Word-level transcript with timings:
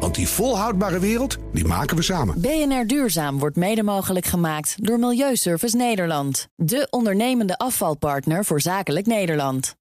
Want 0.00 0.14
die 0.14 0.28
volhoudbare 0.28 0.98
wereld, 0.98 1.36
die 1.52 1.64
maken 1.66 1.96
we 1.96 2.02
samen. 2.02 2.40
BNR 2.40 2.86
Duurzaam 2.86 3.38
wordt 3.38 3.56
mede 3.56 3.82
mogelijk 3.82 4.26
gemaakt 4.26 4.74
door 4.86 4.98
Milieuservice 4.98 5.76
Nederland. 5.76 6.48
De 6.56 6.86
ondernemende 6.90 7.58
afvalpartner 7.58 8.44
voor 8.44 8.60
zakelijk 8.60 9.06
Nederland. 9.06 9.74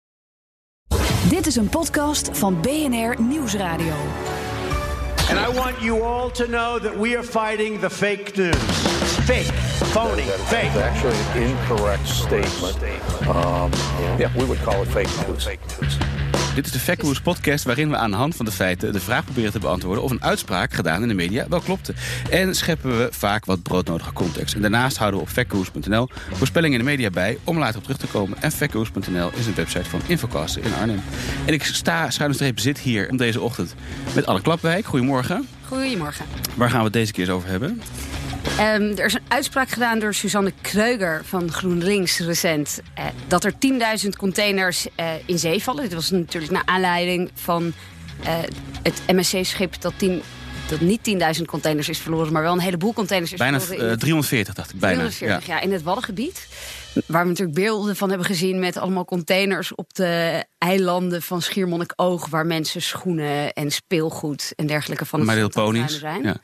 Dit 1.30 1.48
is 1.48 1.56
een 1.56 1.70
podcast 1.70 2.30
van 2.32 2.62
BNR 2.62 3.22
Nieuwsradio. 3.22 3.94
And 5.30 5.40
I 5.40 5.60
want 5.60 5.82
you 5.82 6.02
all 6.02 6.32
to 6.32 6.46
know 6.46 6.80
that 6.82 6.96
we 7.00 7.18
are 7.18 7.24
fighting 7.24 7.80
the 7.80 7.90
fake 7.90 8.32
news. 8.36 8.56
Fake, 9.26 9.54
phony, 9.94 10.24
fake. 10.24 10.84
actually 10.84 11.16
an 11.34 11.50
incorrect 11.50 12.08
statement. 12.08 12.76
Um, 13.22 13.72
yeah, 14.18 14.36
we 14.36 14.46
would 14.46 14.62
call 14.64 14.82
it 14.82 14.88
fake 14.90 15.10
news. 15.28 15.48
Dit 16.56 16.66
is 16.66 16.72
de 16.72 16.80
Factnews 16.80 17.22
podcast 17.22 17.64
waarin 17.64 17.90
we 17.90 17.96
aan 17.96 18.12
de 18.12 18.18
hand 18.18 18.36
van 18.36 18.46
de 18.46 18.52
feiten 18.52 18.94
de 18.94 19.00
vraag 19.00 19.24
proberen 19.24 19.52
te 19.52 19.60
beantwoorden 19.60 20.04
of 20.04 20.12
een 20.12 20.24
uitspraak 20.24 20.74
gedaan 20.74 21.02
in 21.02 21.08
de 21.08 21.14
media 21.14 21.46
wel 21.50 21.60
klopte. 21.60 21.94
En 22.30 22.56
scheppen 22.56 22.98
we 22.98 23.08
vaak 23.12 23.46
wat 23.46 23.64
broodnodige 23.64 24.14
context. 24.14 24.56
En 24.56 24.62
daarnaast 24.62 24.98
houden 24.98 25.20
we 25.20 25.26
op 25.26 25.32
factnews.nl 25.32 26.08
voorspellingen 26.32 26.80
in 26.80 26.86
de 26.86 26.92
media 26.92 27.10
bij 27.10 27.38
om 27.44 27.58
later 27.58 27.78
op 27.78 27.84
terug 27.84 27.98
te 27.98 28.08
komen. 28.08 28.42
En 28.42 28.52
factnews.nl 28.52 29.32
is 29.36 29.46
een 29.46 29.56
website 29.56 29.90
van 29.90 30.02
Infocasten 30.08 30.64
in 30.64 30.74
Arnhem. 30.74 31.02
En 31.46 31.54
ik 31.54 31.64
sta 31.64 32.10
schuine 32.10 32.36
streep 32.36 32.60
zit 32.60 32.80
hier 32.80 33.10
om 33.10 33.18
deze 33.18 33.42
ochtend 33.42 33.76
met 34.16 34.26
Anne 34.26 34.42
Klapwijk. 34.42 34.86
Goedemorgen. 34.86 35.48
Goedemorgen. 35.68 36.26
Waar 36.56 36.70
gaan 36.70 36.80
we 36.80 36.86
het 36.86 36.94
deze 36.94 37.12
keer 37.12 37.24
eens 37.24 37.34
over 37.34 37.50
hebben? 37.50 37.82
Ehm, 38.44 38.82
er 38.98 39.06
is 39.06 39.14
een 39.14 39.22
uitspraak 39.28 39.70
gedaan 39.70 40.00
door 40.00 40.14
Suzanne 40.14 40.54
Kreuger 40.62 41.22
van 41.26 41.52
GroenLinks 41.52 42.20
recent. 42.20 42.82
eh, 42.96 43.06
dat 43.28 43.44
er 43.44 43.54
10.000 44.04 44.10
containers 44.18 44.88
eh, 44.96 45.12
in 45.26 45.40
zee 45.40 45.64
vallen. 45.64 45.84
Dit 45.84 45.94
was 45.94 46.10
natuurlijk 46.12 46.52
naar 46.52 46.66
aanleiding 46.66 47.32
van 47.34 47.74
eh, 48.24 48.38
het 48.84 49.02
MSC-schip 49.08 49.82
dat, 49.82 49.94
10 49.98 50.22
dat 50.70 50.80
niet 50.80 51.00
10.000 51.38 51.42
containers 51.46 51.90
is 51.90 51.98
verloren, 52.00 52.34
maar 52.34 52.42
wel 52.42 52.54
een 52.54 52.60
heleboel 52.60 52.94
containers 52.94 53.32
is 53.32 53.38
Bijna 53.40 53.60
verloren. 53.60 53.90
het- 53.90 54.00
340 54.00 54.54
dacht 54.54 54.74
ik. 54.74 54.80
Bijna. 54.80 54.96
340, 55.10 55.48
ja. 55.48 55.62
in 55.62 55.72
het 55.72 55.84
Waddengebied. 55.84 56.48
Waar 57.06 57.24
we 57.24 57.30
natuurlijk 57.30 57.58
beelden 57.58 57.96
van 57.96 58.10
hebben 58.10 58.28
gezien 58.28 58.60
met 58.60 58.78
allemaal 58.78 59.06
containers 59.06 59.76
op 59.76 59.94
de 59.94 60.44
eilanden 60.58 61.22
van 61.22 61.42
Schiermonnikoog. 61.42 62.28
Waar 62.30 62.46
mensen 62.46 62.82
schoenen 62.82 63.54
en 63.54 63.72
speelgoed 63.72 64.54
en 64.56 64.68
dergelijke 64.68 65.06
van 65.06 65.28
het 65.28 65.52
Ponies. 65.54 66.00
ruimen 66.00 66.00
zijn. 66.00 66.24
Ja. 66.24 66.36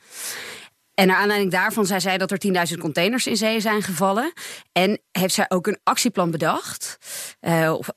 En 1.00 1.06
naar 1.06 1.16
aanleiding 1.16 1.50
daarvan 1.50 1.86
zei 1.86 2.00
zij 2.00 2.18
dat 2.18 2.30
er 2.30 2.68
10.000 2.72 2.78
containers 2.78 3.26
in 3.26 3.36
zee 3.36 3.60
zijn 3.60 3.82
gevallen. 3.82 4.32
En 4.72 5.00
heeft 5.12 5.34
zij 5.34 5.44
ook 5.48 5.66
een 5.66 5.78
actieplan 5.82 6.30
bedacht. 6.30 6.98
eh, 7.40 7.74
of 7.78 7.88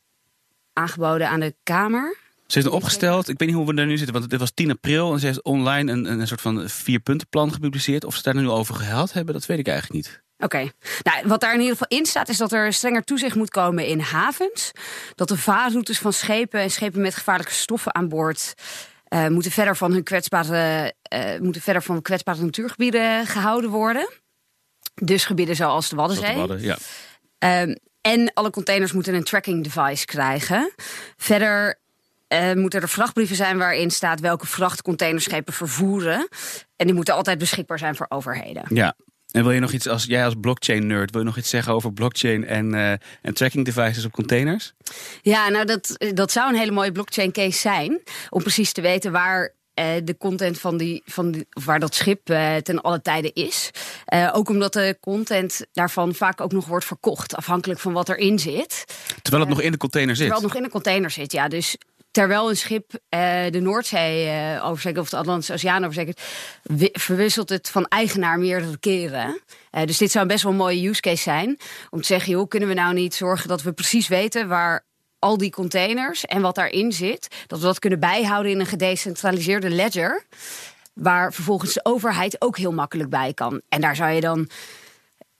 aangeboden 0.73 1.29
aan 1.29 1.39
de 1.39 1.55
Kamer. 1.63 2.17
Ze 2.47 2.59
heeft 2.59 2.65
een 2.65 2.77
opgesteld, 2.77 3.29
ik 3.29 3.39
weet 3.39 3.47
niet 3.47 3.57
hoe 3.57 3.67
we 3.67 3.73
daar 3.73 3.85
nu 3.85 3.97
zitten, 3.97 4.15
want 4.15 4.29
dit 4.29 4.39
was 4.39 4.51
10 4.51 4.71
april 4.71 5.13
en 5.13 5.19
ze 5.19 5.25
heeft 5.25 5.43
online 5.43 5.91
een, 5.91 6.05
een 6.05 6.27
soort 6.27 6.41
van 6.41 6.69
vierpuntenplan 6.69 7.53
gepubliceerd. 7.53 8.03
Of 8.03 8.15
ze 8.15 8.21
daar 8.23 8.35
nu 8.35 8.49
over 8.49 8.75
gehad 8.75 9.13
hebben, 9.13 9.33
dat 9.33 9.45
weet 9.45 9.59
ik 9.59 9.67
eigenlijk 9.67 10.05
niet. 10.05 10.21
Oké. 10.37 10.71
Nou, 11.03 11.27
wat 11.27 11.41
daar 11.41 11.53
in 11.53 11.59
ieder 11.61 11.77
geval 11.77 11.97
in 11.97 12.05
staat, 12.05 12.29
is 12.29 12.37
dat 12.37 12.51
er 12.51 12.73
strenger 12.73 13.03
toezicht 13.03 13.35
moet 13.35 13.49
komen 13.49 13.85
in 13.85 13.99
havens. 13.99 14.71
Dat 15.15 15.27
de 15.27 15.37
vaarroutes 15.37 15.99
van 15.99 16.13
schepen 16.13 16.61
en 16.61 16.71
schepen 16.71 17.01
met 17.01 17.15
gevaarlijke 17.15 17.53
stoffen 17.53 17.95
aan 17.95 18.09
boord. 18.09 18.53
Eh, 19.13 19.27
moeten, 19.27 19.51
verder 19.51 19.75
van 19.75 19.91
hun 19.91 20.03
kwetsbare, 20.03 20.93
eh, 21.01 21.39
moeten 21.39 21.61
verder 21.61 21.83
van 21.83 22.01
kwetsbare 22.01 22.41
natuurgebieden 22.41 23.25
gehouden 23.25 23.69
worden. 23.69 24.09
Dus 24.93 25.25
gebieden 25.25 25.55
zoals 25.55 25.89
de 25.89 25.95
Waddenzee. 25.95 26.35
hadden, 26.35 26.61
ja. 26.61 26.77
Ehm, 27.37 27.75
en 28.01 28.33
alle 28.33 28.49
containers 28.49 28.91
moeten 28.91 29.13
een 29.13 29.23
tracking 29.23 29.63
device 29.63 30.05
krijgen. 30.05 30.73
Verder 31.17 31.79
eh, 32.27 32.53
moeten 32.53 32.81
er 32.81 32.89
vrachtbrieven 32.89 33.35
zijn 33.35 33.57
waarin 33.57 33.91
staat 33.91 34.19
welke 34.19 34.47
vracht 34.47 34.81
containerschepen 34.81 35.53
vervoeren. 35.53 36.27
En 36.75 36.85
die 36.85 36.95
moeten 36.95 37.13
altijd 37.13 37.37
beschikbaar 37.37 37.79
zijn 37.79 37.95
voor 37.95 38.05
overheden. 38.09 38.63
ja. 38.67 38.95
En 39.33 39.43
wil 39.43 39.51
je 39.51 39.59
nog 39.59 39.71
iets, 39.71 39.87
als 39.87 40.03
jij 40.03 40.25
als 40.25 40.33
blockchain-nerd, 40.39 41.11
wil 41.11 41.19
je 41.19 41.25
nog 41.27 41.37
iets 41.37 41.49
zeggen 41.49 41.73
over 41.73 41.93
blockchain 41.93 42.45
en, 42.45 42.73
eh, 42.73 42.91
en 43.21 43.33
tracking 43.33 43.65
devices 43.65 44.05
op 44.05 44.11
containers? 44.11 44.73
Ja, 45.21 45.49
nou 45.49 45.65
dat, 45.65 45.97
dat 46.13 46.31
zou 46.31 46.49
een 46.49 46.59
hele 46.59 46.71
mooie 46.71 46.91
blockchain 46.91 47.31
case 47.31 47.59
zijn. 47.59 48.01
Om 48.29 48.41
precies 48.41 48.71
te 48.71 48.81
weten 48.81 49.11
waar 49.11 49.53
eh, 49.73 49.87
de 50.03 50.17
content 50.17 50.59
van 50.59 50.77
die, 50.77 51.01
van 51.05 51.31
die, 51.31 51.47
waar 51.49 51.79
dat 51.79 51.95
schip 51.95 52.29
eh, 52.29 52.55
ten 52.55 52.81
alle 52.81 53.01
tijden 53.01 53.33
is. 53.33 53.71
Ook 54.33 54.49
omdat 54.49 54.73
de 54.73 54.97
content 54.99 55.65
daarvan 55.71 56.13
vaak 56.13 56.41
ook 56.41 56.51
nog 56.51 56.65
wordt 56.65 56.85
verkocht, 56.85 57.35
afhankelijk 57.35 57.79
van 57.79 57.93
wat 57.93 58.09
erin 58.09 58.39
zit. 58.39 58.85
Terwijl 59.21 59.43
het 59.43 59.53
nog 59.53 59.61
in 59.61 59.71
de 59.71 59.77
container 59.77 60.15
zit. 60.15 60.25
Terwijl 60.25 60.43
het 60.43 60.53
nog 60.53 60.61
in 60.61 60.67
een 60.67 60.81
container 60.81 61.09
zit, 61.11 61.31
ja. 61.31 61.47
Dus 61.47 61.77
terwijl 62.13 62.49
een 62.49 62.57
schip 62.57 62.91
eh, 63.09 63.19
de 63.49 63.59
Noordzee 63.59 64.61
oversteekt 64.61 64.97
of 64.97 65.09
de 65.09 65.17
Atlantische 65.17 65.53
Oceaan 65.53 65.83
oversteekt, 65.85 66.21
wi- 66.63 66.89
verwisselt 66.91 67.49
het 67.49 67.69
van 67.69 67.85
eigenaar 67.87 68.39
meerdere 68.39 68.77
keren. 68.77 69.39
Eh, 69.71 69.85
dus 69.85 69.97
dit 69.97 70.11
zou 70.11 70.25
best 70.27 70.43
wel 70.43 70.51
een 70.51 70.57
mooie 70.57 70.87
use 70.89 71.01
case 71.01 71.21
zijn. 71.21 71.57
Om 71.89 71.99
te 72.01 72.07
zeggen, 72.07 72.31
joh, 72.31 72.47
kunnen 72.47 72.69
we 72.69 72.75
nou 72.75 72.93
niet 72.93 73.15
zorgen 73.15 73.47
dat 73.47 73.61
we 73.61 73.71
precies 73.71 74.07
weten 74.07 74.47
waar 74.47 74.85
al 75.19 75.37
die 75.37 75.51
containers 75.51 76.25
en 76.25 76.41
wat 76.41 76.55
daarin 76.55 76.91
zit, 76.91 77.27
dat 77.47 77.59
we 77.59 77.65
dat 77.65 77.79
kunnen 77.79 77.99
bijhouden 77.99 78.51
in 78.51 78.59
een 78.59 78.65
gedecentraliseerde 78.65 79.69
ledger. 79.69 80.25
Waar 80.93 81.33
vervolgens 81.33 81.73
de 81.73 81.85
overheid 81.85 82.41
ook 82.41 82.57
heel 82.57 82.71
makkelijk 82.73 83.09
bij 83.09 83.33
kan. 83.33 83.61
En 83.69 83.81
daar 83.81 83.95
zou 83.95 84.11
je 84.11 84.21
dan 84.21 84.49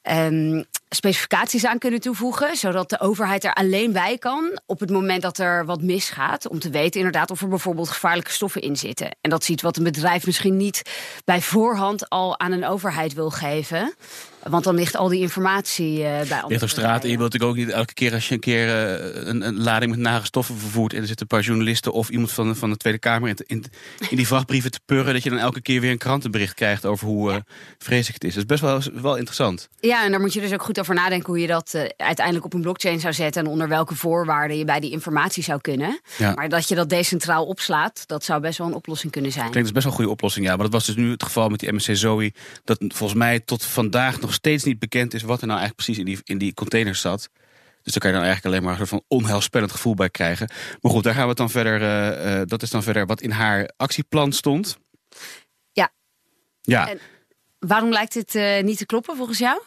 ehm, 0.02 0.64
specificaties 0.96 1.66
aan 1.66 1.78
kunnen 1.78 2.00
toevoegen, 2.00 2.56
zodat 2.56 2.90
de 2.90 3.00
overheid 3.00 3.44
er 3.44 3.54
alleen 3.54 3.92
bij 3.92 4.18
kan 4.18 4.60
op 4.66 4.80
het 4.80 4.90
moment 4.90 5.22
dat 5.22 5.38
er 5.38 5.66
wat 5.66 5.82
misgaat, 5.82 6.48
om 6.48 6.60
te 6.60 6.70
weten 6.70 7.00
inderdaad 7.00 7.32
of 7.32 7.42
er 7.42 7.48
bijvoorbeeld 7.48 7.90
gevaarlijke 7.90 8.32
stoffen 8.32 8.62
in 8.62 8.76
zitten. 8.76 9.16
En 9.22 9.30
dat 9.30 9.42
is 9.42 9.50
iets 9.50 9.64
wat 9.64 9.78
een 9.78 9.84
bedrijf 9.84 10.26
misschien 10.26 10.58
niet 10.58 10.82
bij 11.26 11.42
voorhand 11.42 12.10
al 12.10 12.40
aan 12.40 12.52
een 12.52 12.66
overheid 12.66 13.14
wil 13.14 13.30
geven, 13.30 13.94
want 14.50 14.64
dan 14.64 14.76
ligt 14.76 14.96
al 14.96 15.08
die 15.08 15.20
informatie 15.22 16.04
eh, 16.04 16.28
bij 16.30 16.44
Ligt 16.48 16.64
op 16.64 16.70
straat 16.70 17.04
en 17.04 17.10
je 17.10 17.18
wilt 17.18 17.32
natuurlijk 17.34 17.60
ook 17.60 17.66
niet 17.66 17.76
elke 17.76 17.94
keer 17.94 18.14
als 18.14 18.28
je 18.28 18.34
een 18.34 18.40
keer 18.40 18.68
eh, 18.68 19.28
een, 19.28 19.42
een 19.48 19.62
lading 19.64 19.92
met 19.92 20.00
nare 20.00 20.26
stoffen 20.26 20.58
vervoert 20.58 20.94
en 20.94 21.02
er 21.02 21.08
zitten 21.08 21.26
een 21.30 21.38
paar 21.38 21.46
journalisten 21.48 21.92
of 21.94 22.10
iemand 22.10 22.32
van, 22.32 22.48
de- 22.48 22.56
van 22.56 22.70
de 22.70 22.78
Tweede 22.78 23.00
Kamer 23.00 23.30
in, 23.30 23.38
in, 23.46 23.64
in 24.10 24.18
die 24.18 24.28
vrachtbrieven 24.28 24.72
te 24.72 24.80
purren, 24.86 25.14
dat 25.14 25.24
je 25.24 25.30
dan 25.30 25.40
elke 25.40 25.62
keer 25.62 25.82
weer 25.82 25.92
een 25.92 25.98
krantenbericht 25.98 26.54
krijgt 26.54 26.86
over 26.86 27.08
hoe 27.08 27.32
eh, 27.32 27.38
vreselijk 27.78 28.14
het 28.14 28.24
is. 28.24 28.34
Dat 28.34 28.44
is 28.44 28.60
best 28.60 28.62
wel, 28.62 29.02
wel 29.02 29.16
interessant. 29.16 29.70
Ja, 29.80 30.04
en 30.06 30.12
daar 30.12 30.20
moet 30.20 30.34
je 30.34 30.42
dus 30.42 30.54
ook 30.54 30.64
goed 30.64 30.80
over 30.80 30.96
nadenken 30.96 31.28
hoe 31.28 31.40
je 31.40 31.48
dat 31.48 31.76
uiteindelijk 31.98 32.46
op 32.46 32.54
een 32.54 32.62
blockchain 32.62 33.00
zou 33.00 33.14
zetten 33.14 33.44
en 33.44 33.50
onder 33.52 33.68
welke 33.68 33.96
voorwaarden 33.96 34.58
je 34.58 34.66
bij 34.66 34.80
die 34.80 34.92
informatie 34.92 35.44
zou 35.44 35.62
kunnen. 35.62 36.00
Ja. 36.18 36.34
Maar 36.34 36.50
dat 36.50 36.68
je 36.68 36.76
dat 36.76 36.90
decentraal 36.90 37.46
opslaat, 37.46 38.04
dat 38.08 38.24
zou 38.24 38.42
best 38.42 38.58
wel 38.58 38.68
een 38.68 38.74
oplossing 38.74 39.12
kunnen 39.12 39.32
zijn. 39.32 39.50
Klinkt 39.50 39.62
als 39.64 39.72
best 39.72 39.84
wel 39.84 39.92
een 39.94 40.00
goede 40.00 40.12
oplossing, 40.14 40.46
ja. 40.46 40.52
Maar 40.56 40.64
dat 40.64 40.74
was 40.74 40.86
dus 40.86 40.96
nu 40.96 41.12
het 41.12 41.24
geval 41.24 41.50
met 41.50 41.60
die 41.60 41.74
MSC 41.74 41.90
Zoe. 41.96 42.34
Dat 42.64 42.78
volgens 42.88 43.20
mij 43.20 43.40
tot 43.40 43.66
vandaag 43.66 44.20
nog 44.22 44.33
steeds 44.34 44.64
niet 44.64 44.80
bekend 44.80 45.14
is 45.14 45.22
wat 45.22 45.42
er 45.42 45.48
nou 45.48 45.60
eigenlijk 45.60 45.76
precies 45.86 45.98
in 45.98 46.06
die, 46.06 46.20
in 46.24 46.38
die 46.38 46.54
containers 46.54 47.02
zat. 47.02 47.30
Dus 47.82 47.94
daar 47.94 48.02
kan 48.02 48.12
je 48.12 48.18
dan 48.18 48.26
eigenlijk 48.26 48.46
alleen 48.46 48.64
maar 48.64 48.72
een 48.82 48.88
soort 48.88 49.02
van 49.02 49.18
onheilspellend 49.18 49.72
gevoel 49.72 49.94
bij 49.94 50.10
krijgen. 50.10 50.52
Maar 50.82 50.92
goed, 50.92 51.04
daar 51.04 51.14
gaan 51.14 51.22
we 51.24 51.30
het 51.30 51.38
dan 51.38 51.50
verder. 51.50 51.82
eh, 51.82 52.42
eh, 52.42 52.48
dat 52.48 52.62
is 52.62 52.70
dan 52.70 52.84
verder 52.84 53.06
wat 53.06 53.22
in 53.22 53.32
haar 53.32 53.70
actieplan 53.78 54.32
stond. 54.32 54.78
Ja. 55.72 55.92
Ja, 56.62 56.90
En- 56.90 57.00
Waarom 57.60 57.90
lijkt 57.92 58.14
dit 58.14 58.36
eh, 58.36 58.64
niet 58.64 58.78
te 58.78 58.86
kloppen 58.86 59.16
volgens 59.18 59.38
jou? 59.38 59.62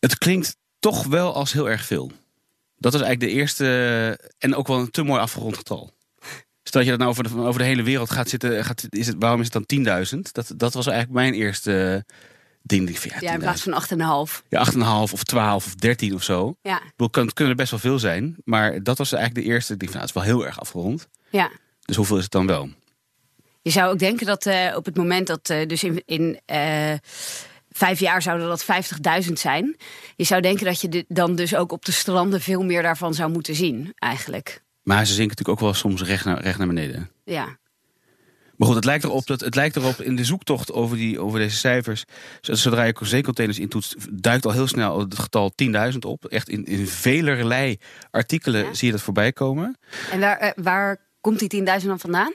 het 0.00 0.18
klinkt 0.18 0.56
toch 0.78 1.06
wel 1.06 1.34
als 1.34 1.52
heel 1.52 1.70
erg 1.70 1.84
veel. 1.84 2.12
Dat 2.76 2.94
is 2.94 3.00
eigenlijk 3.00 3.32
de 3.32 3.38
eerste 3.38 4.18
en 4.38 4.54
ook 4.54 4.66
wel 4.66 4.78
een 4.78 4.90
te 4.90 5.02
mooi 5.02 5.20
afgerond 5.20 5.56
getal. 5.56 5.92
Stel 6.62 6.80
dat 6.80 6.84
je 6.84 6.90
dat 6.90 6.98
nou 6.98 7.10
over 7.10 7.22
de, 7.24 7.36
over 7.46 7.60
de 7.60 7.66
hele 7.66 7.82
wereld 7.82 8.10
gaat 8.10 8.28
zitten, 8.28 8.64
gaat, 8.64 8.86
is 8.88 9.06
het, 9.06 9.16
waarom 9.18 9.40
is 9.40 9.48
het 9.52 9.68
dan 9.68 10.04
10.000? 10.14 10.18
Dat, 10.32 10.52
dat 10.56 10.74
was 10.74 10.86
eigenlijk 10.86 11.16
mijn 11.20 11.34
eerste 11.34 12.04
ding. 12.62 12.86
Die, 12.86 13.00
van, 13.00 13.10
ja, 13.14 13.16
Ja, 13.20 13.32
in 13.32 13.38
10.000. 13.38 13.42
plaats 13.42 13.62
van 13.62 14.28
8,5. 14.28 14.42
Ja, 14.48 14.66
8,5 15.08 15.12
of 15.12 15.24
12 15.24 15.66
of 15.66 15.74
13 15.74 16.14
of 16.14 16.22
zo. 16.22 16.56
Ja, 16.62 16.80
Ik 16.96 17.12
kunnen 17.12 17.32
er 17.34 17.54
best 17.54 17.70
wel 17.70 17.80
veel 17.80 17.98
zijn. 17.98 18.36
Maar 18.44 18.82
dat 18.82 18.98
was 18.98 19.12
eigenlijk 19.12 19.46
de 19.46 19.52
eerste. 19.52 19.72
Ik 19.72 19.78
denk, 19.78 19.90
van, 19.92 20.00
nou, 20.00 20.12
dat 20.12 20.22
is 20.22 20.28
wel 20.28 20.36
heel 20.36 20.46
erg 20.46 20.60
afgerond. 20.60 21.08
ja. 21.30 21.50
Dus 21.84 21.98
hoeveel 21.98 22.16
is 22.16 22.22
het 22.22 22.32
dan 22.32 22.46
wel? 22.46 22.68
Je 23.62 23.70
zou 23.70 23.92
ook 23.92 23.98
denken 23.98 24.26
dat 24.26 24.46
eh, 24.46 24.76
op 24.76 24.84
het 24.84 24.96
moment 24.96 25.26
dat, 25.26 25.50
eh, 25.50 25.66
dus 25.66 25.84
in, 25.84 26.02
in 26.06 26.40
eh, 26.46 26.92
vijf 27.70 28.00
jaar 28.00 28.22
zouden 28.22 28.48
dat 28.48 28.64
50.000 29.26 29.32
zijn. 29.32 29.76
Je 30.16 30.24
zou 30.24 30.40
denken 30.40 30.64
dat 30.64 30.80
je 30.80 30.88
dit 30.88 31.04
dan 31.08 31.34
dus 31.34 31.54
ook 31.54 31.72
op 31.72 31.84
de 31.84 31.92
stranden 31.92 32.40
veel 32.40 32.62
meer 32.62 32.82
daarvan 32.82 33.14
zou 33.14 33.30
moeten 33.30 33.54
zien, 33.54 33.92
eigenlijk. 33.94 34.62
Maar 34.82 35.06
ze 35.06 35.14
zinken 35.14 35.36
natuurlijk 35.36 35.58
ook 35.58 35.64
wel 35.64 35.74
soms 35.74 36.02
recht 36.02 36.24
naar, 36.24 36.40
recht 36.40 36.58
naar 36.58 36.66
beneden. 36.66 37.10
Ja. 37.24 37.58
Maar 38.60 38.68
goed, 38.68 38.78
het 38.78 38.86
lijkt 38.86 39.04
erop, 39.04 39.26
dat, 39.26 39.40
het 39.40 39.54
lijkt 39.54 39.76
erop 39.76 40.00
in 40.00 40.16
de 40.16 40.24
zoektocht 40.24 40.72
over, 40.72 40.96
die, 40.96 41.20
over 41.20 41.38
deze 41.38 41.56
cijfers. 41.56 42.04
Zodra 42.40 42.82
je 42.82 42.94
zeecontainers 43.00 43.58
intoetst, 43.58 43.96
duikt 44.10 44.46
al 44.46 44.52
heel 44.52 44.66
snel 44.66 44.98
het 44.98 45.18
getal 45.18 45.52
10.000 45.92 45.98
op. 45.98 46.24
Echt 46.24 46.48
in, 46.48 46.64
in 46.64 46.86
velerlei 46.86 47.78
artikelen 48.10 48.64
Ja. 48.64 48.74
zie 48.74 48.86
je 48.86 48.92
dat 48.92 49.02
voorbij 49.02 49.32
komen. 49.32 49.78
En 50.10 50.20
waar, 50.20 50.38
eh, 50.38 50.50
waar 50.54 50.96
komt 51.20 51.38
die 51.38 51.48
10.000 51.48 51.88
dan 51.88 51.98
vandaan? 51.98 52.32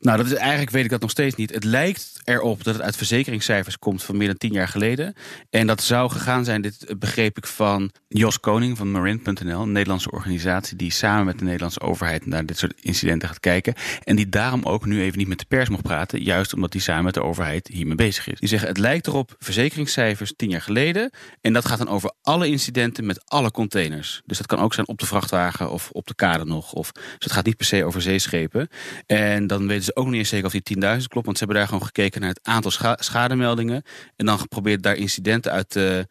Nou, 0.00 0.16
dat 0.16 0.26
is, 0.26 0.34
eigenlijk 0.34 0.70
weet 0.70 0.84
ik 0.84 0.90
dat 0.90 1.00
nog 1.00 1.10
steeds 1.10 1.34
niet. 1.34 1.54
Het 1.54 1.64
lijkt 1.64 2.20
erop 2.24 2.64
dat 2.64 2.74
het 2.74 2.82
uit 2.82 2.96
verzekeringscijfers 2.96 3.78
komt 3.78 4.02
van 4.02 4.16
meer 4.16 4.26
dan 4.26 4.36
tien 4.36 4.52
jaar 4.52 4.68
geleden. 4.68 5.14
En 5.50 5.66
dat 5.66 5.82
zou 5.82 6.10
gegaan 6.10 6.44
zijn, 6.44 6.62
dit 6.62 6.94
begreep 6.98 7.36
ik 7.36 7.46
van 7.46 7.90
Jos 8.08 8.40
Koning 8.40 8.76
van 8.76 8.90
Marin.nl, 8.90 9.62
een 9.62 9.72
Nederlandse 9.72 10.10
organisatie 10.10 10.76
die 10.76 10.92
samen 10.92 11.24
met 11.24 11.38
de 11.38 11.44
Nederlandse 11.44 11.80
overheid 11.80 12.26
naar 12.26 12.46
dit 12.46 12.58
soort 12.58 12.80
incidenten 12.80 13.28
gaat 13.28 13.40
kijken. 13.40 13.74
En 14.04 14.16
die 14.16 14.28
daarom 14.28 14.62
ook 14.62 14.86
nu 14.86 15.02
even 15.02 15.18
niet 15.18 15.28
met 15.28 15.38
de 15.38 15.44
pers 15.48 15.68
mocht 15.68 15.82
praten, 15.82 16.22
juist 16.22 16.54
omdat 16.54 16.72
die 16.72 16.80
samen 16.80 17.04
met 17.04 17.14
de 17.14 17.22
overheid 17.22 17.68
hiermee 17.68 17.94
bezig 17.94 18.28
is. 18.28 18.38
Die 18.40 18.48
zeggen 18.48 18.68
het 18.68 18.78
lijkt 18.78 19.06
erop 19.06 19.34
verzekeringscijfers 19.38 20.32
tien 20.36 20.50
jaar 20.50 20.62
geleden. 20.62 21.10
En 21.40 21.52
dat 21.52 21.64
gaat 21.64 21.78
dan 21.78 21.88
over 21.88 22.12
alle 22.22 22.48
incidenten 22.48 23.06
met 23.06 23.30
alle 23.30 23.50
containers. 23.50 24.22
Dus 24.26 24.38
dat 24.38 24.46
kan 24.46 24.58
ook 24.58 24.74
zijn 24.74 24.88
op 24.88 24.98
de 24.98 25.06
vrachtwagen 25.06 25.70
of 25.70 25.90
op 25.90 26.06
de 26.06 26.14
kade 26.14 26.44
nog. 26.44 26.72
Of, 26.72 26.92
dus 26.92 27.02
het 27.18 27.32
gaat 27.32 27.44
niet 27.44 27.56
per 27.56 27.66
se 27.66 27.84
over 27.84 28.02
zeeschepen. 28.02 28.68
En 29.06 29.46
dan 29.58 29.66
weten 29.66 29.84
ze 29.84 29.96
ook 29.96 30.06
niet 30.06 30.14
eens 30.14 30.28
zeker 30.28 30.46
of 30.46 30.52
die 30.52 30.76
10.000 30.76 30.80
klopt. 31.06 31.26
Want 31.26 31.38
ze 31.38 31.44
hebben 31.44 31.56
daar 31.56 31.66
gewoon 31.68 31.84
gekeken 31.84 32.20
naar 32.20 32.30
het 32.30 32.40
aantal 32.42 32.70
scha- 32.70 32.96
schademeldingen. 33.00 33.82
En 34.16 34.26
dan 34.26 34.38
geprobeerd 34.38 34.82
daar 34.82 34.94
incidenten 34.96 35.52
uit 35.52 35.70
te 35.70 36.08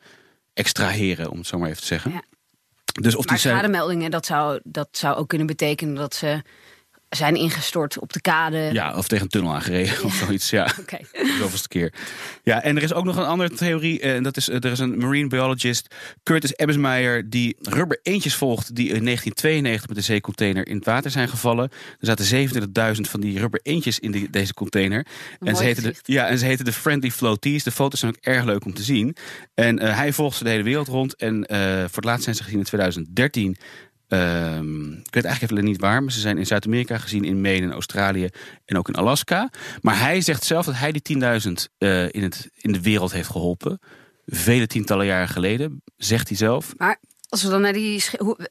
extraheren, 0.54 1.30
om 1.30 1.38
het 1.38 1.48
zo 1.48 1.58
maar 1.58 1.70
even 1.70 1.82
te 1.82 1.88
zeggen. 1.88 2.12
Ja. 2.12 2.24
Dus 3.02 3.16
of 3.16 3.26
Maar 3.26 3.38
die 3.38 3.52
schademeldingen, 3.52 4.12
dat 4.12 4.26
zou, 4.26 4.60
dat 4.64 4.88
zou 4.92 5.18
ook 5.18 5.28
kunnen 5.28 5.48
betekenen 5.48 5.96
dat 5.96 6.14
ze 6.16 6.42
zijn 7.10 7.36
ingestort 7.36 8.00
op 8.00 8.14
de 8.14 8.22
kade. 8.22 8.70
Ja, 8.74 8.96
of 8.98 9.08
tegen 9.08 9.24
een 9.24 9.30
tunnel 9.32 9.54
aangereden 9.54 10.04
of 10.04 10.14
zoiets. 10.26 10.50
Ja. 10.50 10.70
Oké. 10.80 10.98
De 11.12 11.36
zoveelste 11.42 11.68
keer. 11.68 11.94
Ja, 12.44 12.64
en 12.64 12.76
er 12.78 12.84
is 12.84 12.94
ook 12.94 13.06
nog 13.06 13.18
een 13.18 13.26
andere 13.26 13.50
theorie. 13.50 14.00
eh, 14.00 14.16
En 14.16 14.24
dat 14.24 14.38
is, 14.38 14.50
eh, 14.50 14.56
er 14.56 14.72
is 14.72 14.80
een 14.80 14.98
marine 14.98 15.28
biologist, 15.28 15.96
Curtis 16.24 16.54
Ebbesmeyer, 16.56 17.30
die 17.30 17.56
rubber 17.62 18.00
eendjes 18.04 18.36
volgt 18.36 18.76
die 18.76 18.86
in 18.88 19.04
1992 19.04 19.88
met 19.88 19.98
de 19.98 20.04
zeecontainer 20.04 20.68
in 20.68 20.76
het 20.76 20.86
water 20.86 21.12
zijn 21.12 21.30
gevallen. 21.30 21.70
Er 22.00 22.06
zaten 22.08 22.26
27.000 22.96 23.10
van 23.10 23.20
die 23.20 23.40
rubber 23.40 23.60
eendjes 23.64 24.00
in 24.00 24.12
die, 24.12 24.30
deze 24.30 24.54
container. 24.54 25.06
En 25.40 25.56
ze, 25.56 25.64
heten 25.64 25.84
de, 25.84 25.96
ja, 26.04 26.28
en 26.28 26.38
ze 26.40 26.46
heten 26.46 26.66
de 26.66 26.74
Friendly 26.74 27.12
Floaties. 27.12 27.64
De 27.64 27.72
foto's 27.72 28.00
zijn 28.00 28.12
ook 28.16 28.24
erg 28.24 28.44
leuk 28.44 28.66
om 28.66 28.74
te 28.74 28.84
zien. 28.84 29.16
En 29.54 29.80
eh, 29.80 29.96
hij 29.96 30.14
volgt 30.14 30.38
ze 30.38 30.44
de 30.44 30.50
hele 30.50 30.64
wereld 30.64 30.88
rond. 30.88 31.16
En 31.16 31.46
voor 31.86 31.96
het 31.96 32.04
laatst 32.06 32.24
zijn 32.24 32.36
ze 32.36 32.44
gezien 32.44 32.60
in 32.60 32.66
2013. 32.66 33.58
Ehm, 34.10 34.92
ik 34.92 35.14
weet 35.14 35.24
eigenlijk 35.26 35.54
even 35.54 35.64
niet 35.66 35.82
waar, 35.82 36.04
maar 36.04 36.12
ze 36.12 36.20
zijn 36.20 36.38
in 36.38 36.46
Zuid-Amerika 36.46 36.98
gezien, 36.98 37.24
in 37.24 37.42
Maine 37.42 37.66
en 37.66 37.72
Australië 37.72 38.30
en 38.66 38.78
ook 38.78 38.88
in 38.88 38.96
Alaska. 38.96 39.50
Maar 39.82 40.00
hij 40.00 40.22
zegt 40.22 40.44
zelf 40.44 40.66
dat 40.66 40.76
hij 40.76 40.92
die 40.92 41.02
10.000 41.02 41.52
eh, 41.78 42.04
in, 42.14 42.24
het, 42.24 42.50
in 42.56 42.72
de 42.72 42.82
wereld 42.82 43.12
heeft 43.12 43.30
geholpen. 43.30 43.80
Vele 44.26 44.68
tientallen 44.68 45.06
jaren 45.06 45.28
geleden, 45.28 45.82
zegt 45.98 46.28
hij 46.28 46.38
zelf. 46.38 46.74
Maar 46.78 47.00
als 47.30 47.44
we 47.44 47.50
dan 47.50 47.62
naar 47.62 47.74
die, 47.74 48.04
hoe- 48.18 48.50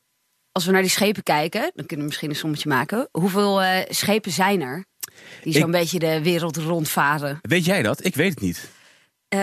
als 0.53 0.65
we 0.67 0.73
naar 0.73 0.83
die 0.83 0.91
schepen 0.91 1.23
kijken, 1.23 1.61
dan 1.61 1.87
kunnen 1.87 1.99
we 1.99 2.05
misschien 2.05 2.31
een 2.31 2.37
sommetje 2.37 2.69
maken. 2.69 3.09
Hoeveel 3.13 3.63
eh, 3.63 3.85
schepen 3.89 4.33
zijn 4.33 4.61
er? 4.61 4.85
Die 5.43 5.53
zo'n 5.53 5.71
beetje 5.71 5.99
de 5.99 6.23
wereld 6.23 6.57
rondvaren. 6.57 7.39
Weet 7.43 7.65
jij 7.65 7.83
dat? 7.83 8.05
Ik 8.05 8.15
weet 8.15 8.31
het 8.31 8.41
niet. 8.41 8.69
Ehm, 9.29 9.41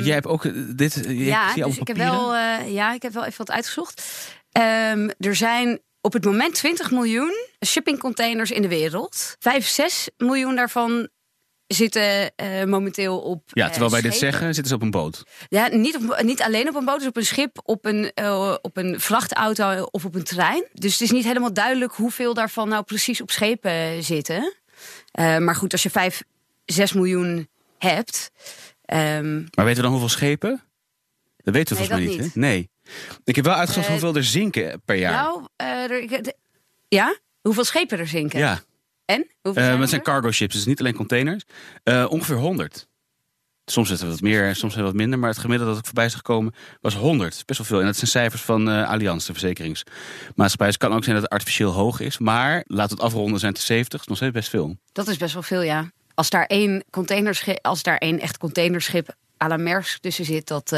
jij 0.00 0.14
hebt 0.14 0.26
ook 0.26 0.44
eh, 0.44 0.52
dit. 0.76 1.02
Ja, 1.08 1.54
dus 1.54 1.78
ik 1.78 1.86
heb, 1.86 1.96
wel, 1.96 2.34
ja, 2.66 2.92
ik 2.94 3.02
heb 3.02 3.12
wel 3.12 3.24
even 3.24 3.38
wat 3.38 3.50
uitgezocht. 3.50 4.02
Ehm, 4.58 5.08
er 5.18 5.36
zijn 5.36 5.80
op 6.00 6.12
het 6.12 6.24
moment 6.24 6.54
20 6.54 6.90
miljoen 6.90 7.32
shippingcontainers 7.66 8.50
in 8.50 8.62
de 8.62 8.68
wereld. 8.68 9.36
5, 9.38 9.66
6 9.66 10.08
miljoen 10.16 10.56
daarvan 10.56 11.08
zitten 11.66 12.34
eh, 12.36 12.64
momenteel 12.64 13.18
op. 13.20 13.42
Ja, 13.46 13.64
eh, 13.64 13.70
terwijl 13.70 13.92
wij 13.92 14.00
dit 14.00 14.14
zeggen, 14.14 14.44
zitten 14.54 14.66
ze 14.66 14.74
op 14.74 14.82
een 14.82 14.90
boot. 14.90 15.22
Ja, 15.48 15.68
niet, 15.68 15.96
op, 15.96 16.22
niet 16.22 16.42
alleen 16.42 16.68
op 16.68 16.74
een 16.74 16.84
boot, 16.84 16.98
dus 16.98 17.08
op 17.08 17.16
een 17.16 17.24
schip, 17.24 17.60
op 17.62 17.84
een, 17.84 18.12
eh, 18.14 18.54
op 18.62 18.76
een 18.76 19.00
vrachtauto 19.00 19.82
of 19.90 20.04
op 20.04 20.14
een 20.14 20.24
trein. 20.24 20.64
Dus 20.72 20.92
het 20.92 21.00
is 21.00 21.10
niet 21.10 21.24
helemaal 21.24 21.52
duidelijk 21.52 21.92
hoeveel 21.92 22.34
daarvan 22.34 22.68
nou 22.68 22.82
precies 22.82 23.20
op 23.20 23.30
schepen 23.30 24.02
zitten. 24.04 24.54
Maar 25.12 25.54
goed, 25.54 25.72
als 25.72 25.82
je 25.82 25.90
5, 25.90 26.22
6 26.64 26.92
miljoen 26.92 27.48
hebt. 27.78 28.30
ehm, 28.84 29.34
Maar 29.34 29.64
weten 29.64 29.76
we 29.76 29.82
dan 29.82 29.90
hoeveel 29.90 30.08
schepen? 30.08 30.62
Dat 31.36 31.54
weten 31.54 31.76
we 31.76 31.80
Nee, 31.80 31.88
volgens 31.88 31.88
mij 31.88 32.16
niet. 32.16 32.24
niet. 32.24 32.34
Hè? 32.34 32.40
Nee. 32.40 32.70
Ik 33.24 33.36
heb 33.36 33.44
wel 33.44 33.54
uitgezocht 33.54 33.86
Eh, 33.86 33.92
hoeveel 33.92 34.14
er 34.14 34.24
zinken 34.24 34.82
per 34.84 34.96
jaar. 34.96 35.12
Nou, 35.12 35.44
eh, 35.56 35.90
er- 35.90 36.32
ja? 36.88 37.18
Hoeveel 37.40 37.64
schepen 37.64 37.98
er 37.98 38.06
zinken? 38.06 38.38
ja, 38.38 38.60
En? 39.04 39.26
Hoeveel 39.42 39.62
Eh, 39.62 39.68
zijn 39.68 39.80
het 39.80 39.90
zijn 39.90 40.02
cargo 40.02 40.30
ships, 40.30 40.54
dus 40.54 40.64
niet 40.66 40.80
alleen 40.80 40.94
containers. 40.94 41.44
Ongeveer 42.08 42.36
100. 42.36 42.86
Soms 43.64 43.88
zitten 43.88 44.06
er 44.06 44.12
wat 44.12 44.22
meer, 44.22 44.54
soms 44.56 44.72
zijn 44.72 44.84
er 44.84 44.90
wat 44.90 45.00
minder. 45.00 45.18
Maar 45.18 45.28
het 45.30 45.38
gemiddelde 45.38 45.70
dat 45.72 45.80
ik 45.80 45.86
voorbij 45.86 46.04
is 46.04 46.14
gekomen 46.14 46.54
was 46.80 46.94
100. 46.94 47.30
Dat 47.30 47.38
is 47.38 47.44
best 47.44 47.58
wel 47.58 47.68
veel. 47.68 47.80
En 47.80 47.86
dat 47.86 47.96
zijn 47.96 48.10
cijfers 48.10 48.42
van 48.42 48.68
eh 48.70 48.88
Allianz, 48.90 49.26
de 49.26 49.32
verzekeringsmaatschappij. 49.32 50.66
Dus 50.66 50.74
het 50.74 50.76
kan 50.76 50.92
ook 50.92 51.02
zijn 51.04 51.14
dat 51.14 51.24
het 51.24 51.32
artificieel 51.32 51.70
hoog 51.72 52.00
is. 52.00 52.18
Maar 52.18 52.64
we 52.66 52.80
het 52.90 53.00
afronden, 53.00 53.38
zijn 53.38 53.52
het 53.52 53.60
er 53.60 53.66
70. 53.66 53.90
Dat 53.90 54.00
is 54.00 54.06
nog 54.06 54.16
steeds 54.16 54.32
best 54.32 54.48
veel. 54.48 54.76
Dat 54.92 55.08
is 55.08 55.16
best 55.16 55.32
wel 55.32 55.42
veel, 55.42 55.62
ja. 55.62 55.90
Als 56.14 56.30
daar 56.30 56.46
één 56.46 56.84
containerschip, 56.90 57.58
als 57.64 57.82
daar 57.82 57.96
één 57.96 58.20
echt 58.20 58.38
containerschip 58.38 59.14
à 59.44 59.46
la 59.48 59.82
tussen 60.00 60.24
zit 60.24 60.46
dat 60.46 60.70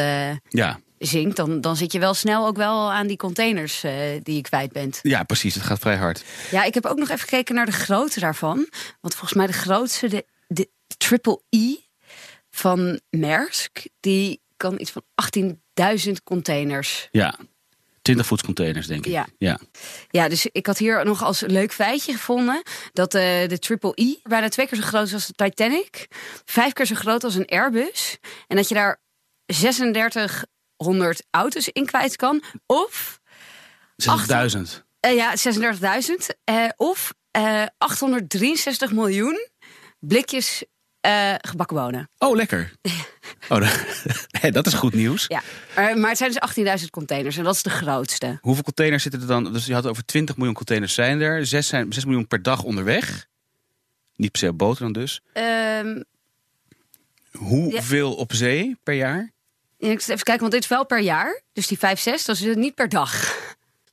Ja, 0.49 0.81
zinkt, 1.01 1.37
dan, 1.37 1.61
dan 1.61 1.77
zit 1.77 1.93
je 1.93 1.99
wel 1.99 2.15
snel 2.15 2.47
ook 2.47 2.57
wel 2.57 2.93
aan 2.93 3.07
die 3.07 3.17
containers 3.17 3.85
eh, 3.85 3.93
die 4.23 4.35
je 4.35 4.41
kwijt 4.41 4.73
bent. 4.73 4.99
ja 5.03 5.23
precies. 5.23 5.55
Het 5.55 5.65
gaat 5.65 5.79
vrij 5.79 5.97
hard. 5.97 6.25
Ja, 6.51 6.65
ik 6.65 6.75
heb 6.75 6.87
ook 6.87 6.99
nog 6.99 7.09
even 7.09 7.29
gekeken 7.29 7.55
naar 7.55 7.67
de 7.67 7.73
grootte 7.73 8.21
daarvan. 8.21 8.69
Want 9.01 9.15
volgens 9.15 9.35
mij 9.35 9.47
de 9.47 9.53
grootste, 9.53 10.09
de, 10.09 10.27
de 10.47 10.71
Triple 10.97 11.41
E 11.49 11.75
van 12.51 13.01
Maersk, 13.11 13.83
die 14.01 14.41
kan 14.57 14.81
iets 14.81 14.91
van 14.91 15.03
18.000 16.07 16.13
containers. 16.25 17.09
Ja, 17.11 17.35
20 18.03 18.27
voets 18.27 18.43
containers 18.43 18.87
denk 18.87 19.07
ik. 19.07 19.13
Ja. 19.13 19.27
ja. 19.39 19.61
Ja, 20.11 20.29
dus 20.29 20.47
ik 20.53 20.67
had 20.67 20.79
hier 20.79 21.05
nog 21.05 21.23
als 21.23 21.41
leuk 21.41 21.73
feitje 21.73 22.13
gevonden 22.13 22.63
dat 22.93 23.15
eh, 23.15 23.49
de 23.49 23.59
Triple 23.59 23.93
E 23.95 24.15
bijna 24.23 24.49
twee 24.49 24.67
keer 24.67 24.79
zo 24.79 24.85
groot 24.85 25.07
is 25.07 25.13
als 25.13 25.27
de 25.27 25.33
Titanic, 25.33 26.09
vijf 26.45 26.73
keer 26.73 26.87
zo 26.87 26.95
groot 26.95 27.25
als 27.25 27.35
een 27.35 27.49
Airbus, 27.49 28.19
en 28.47 28.57
dat 28.57 28.69
je 28.69 28.75
daar 28.75 29.01
3600 30.85 31.23
auto's 31.31 31.69
in 31.69 31.87
kwijt 31.87 32.17
kan, 32.17 32.43
of 32.67 33.21
60.000. 33.97 34.83
eh, 35.01 35.15
ja, 35.15 35.35
36.000, 35.37 36.15
eh, 36.45 36.69
of 36.77 37.13
eh 37.31 37.65
863 37.79 38.93
miljoen 38.93 39.49
blikjes 39.99 40.65
eh, 41.01 41.35
gebakken 41.39 41.77
bonen. 41.77 42.11
Oh, 42.19 42.37
lekker. 42.37 42.73
Oh, 43.49 43.71
dat, 44.53 44.67
is 44.67 44.75
goed 44.75 44.95
nieuws. 44.95 45.25
Ja, 45.29 45.43
Eh, 45.75 45.95
maar 45.95 46.09
het 46.09 46.19
zijn 46.19 46.33
dus 46.33 46.81
18.000 46.83 46.87
containers 46.91 47.37
en 47.37 47.45
dat 47.45 47.55
is 47.55 47.63
de 47.63 47.71
grootste. 47.71 48.39
Hoeveel 48.41 48.63
containers 48.63 49.03
zitten 49.03 49.21
er 49.21 49.27
dan? 49.27 49.53
Dus 49.53 49.67
je 49.67 49.75
had 49.75 49.87
over 49.87 50.05
20 50.05 50.37
miljoen 50.37 50.55
containers 50.55 50.95
zijn 50.95 51.21
er. 51.21 51.47
6, 51.47 51.67
zijn, 51.67 51.93
6 51.93 52.05
miljoen 52.05 52.27
per 52.27 52.43
dag 52.43 52.63
onderweg. 52.63 53.27
Niet 54.17 54.31
per 54.31 54.41
se 54.41 54.49
op 54.49 54.79
dan 54.79 54.93
dus. 54.93 55.21
Ehm, 55.33 56.03
Hoeveel 57.33 58.15
op 58.15 58.33
zee 58.35 58.77
per 58.83 58.95
jaar? 58.95 59.31
En 59.81 59.91
ik 59.91 60.01
even 60.01 60.17
kijken, 60.17 60.41
want 60.41 60.53
dit 60.53 60.63
is 60.63 60.69
wel 60.69 60.87
per 60.87 61.01
jaar. 61.01 61.43
Dus 61.53 61.67
die 61.67 61.79
5, 61.79 62.01
6, 62.01 62.25
dat 62.25 62.37
is 62.37 62.55
niet 62.55 62.75
per 62.75 62.89
dag. 62.89 63.35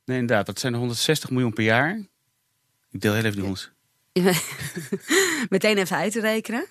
Nee, 0.04 0.18
inderdaad. 0.18 0.46
Dat 0.46 0.58
zijn 0.58 0.72
er 0.72 0.78
160 0.78 1.30
miljoen 1.30 1.52
per 1.52 1.64
jaar. 1.64 2.06
Ik 2.90 3.00
deel 3.00 3.12
heel 3.12 3.24
even 3.24 3.36
die 3.36 3.44
honderd. 3.44 3.72
Meteen 5.48 5.78
even 5.78 5.96
uit 5.96 6.12
te 6.12 6.20
rekenen. 6.20 6.66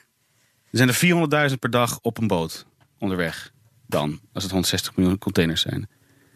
Er 0.71 0.77
zijn 0.77 0.89
er 0.89 1.49
400.000 1.51 1.59
per 1.59 1.69
dag 1.69 1.99
op 2.01 2.17
een 2.17 2.27
boot 2.27 2.65
onderweg. 2.99 3.51
Dan, 3.87 4.19
als 4.33 4.43
het 4.43 4.51
160 4.51 4.95
miljoen 4.95 5.17
containers 5.17 5.61
zijn. 5.61 5.89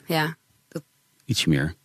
Ja, 0.06 0.38
Ietsje 1.26 1.50
meer. 1.50 1.76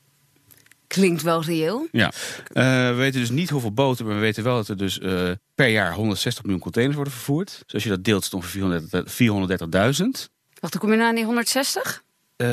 klinkt 0.86 1.22
wel 1.22 1.42
reëel. 1.42 1.88
Ja. 1.92 2.12
Eh, 2.52 2.64
we 2.88 2.94
weten 2.96 3.20
dus 3.20 3.30
niet 3.30 3.50
hoeveel 3.50 3.72
boten, 3.72 4.06
maar 4.06 4.14
we 4.14 4.20
weten 4.20 4.44
wel 4.44 4.56
dat 4.56 4.68
er 4.68 4.76
dus 4.76 4.98
eh, 4.98 5.30
per 5.54 5.68
jaar 5.68 5.94
160 5.94 6.42
miljoen 6.42 6.62
containers 6.62 6.96
worden 6.96 7.14
vervoerd. 7.14 7.62
Dus 7.64 7.74
als 7.74 7.82
je 7.82 7.88
dat 7.88 8.04
deelt, 8.04 8.18
is 8.20 8.24
het 8.24 8.34
ongeveer 8.34 8.80
430 9.04 10.28
430.000. 10.28 10.35
Wacht, 10.66 10.78
dan 10.80 10.90
kom 10.90 10.90
je 10.90 10.96
nou 10.96 11.08
aan 11.08 11.14
die 11.16 11.24
160? 11.24 12.02
Eh, 12.36 12.48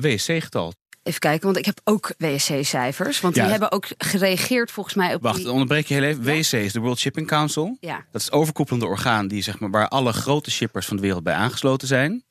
WSC-getal. 0.00 0.72
Even 1.02 1.20
kijken, 1.20 1.44
want 1.44 1.56
ik 1.56 1.64
heb 1.64 1.80
ook 1.84 2.12
WSC-cijfers. 2.18 3.20
Want 3.20 3.34
Ja. 3.34 3.42
die 3.42 3.50
hebben 3.50 3.72
ook 3.72 3.86
gereageerd 3.98 4.70
volgens 4.70 4.94
mij 4.94 5.14
op 5.14 5.22
Wacht, 5.22 5.36
die... 5.36 5.50
onderbreek 5.50 5.86
je 5.86 5.94
heel 5.94 6.02
even. 6.02 6.24
WSC 6.24 6.52
is 6.52 6.72
de 6.72 6.80
World 6.80 6.98
Shipping 6.98 7.26
Council. 7.26 7.76
Ja, 7.80 7.96
Dat 7.96 8.20
is 8.20 8.24
het 8.24 8.32
overkoepelende 8.34 8.86
orgaan 8.86 9.28
die, 9.28 9.42
zeg 9.42 9.58
maar, 9.58 9.70
waar 9.70 9.88
alle 9.88 10.12
grote 10.12 10.50
shippers 10.50 10.86
van 10.86 10.96
de 10.96 11.02
wereld 11.02 11.22
bij 11.22 11.34
aangesloten 11.34 11.88
zijn. 11.88 12.22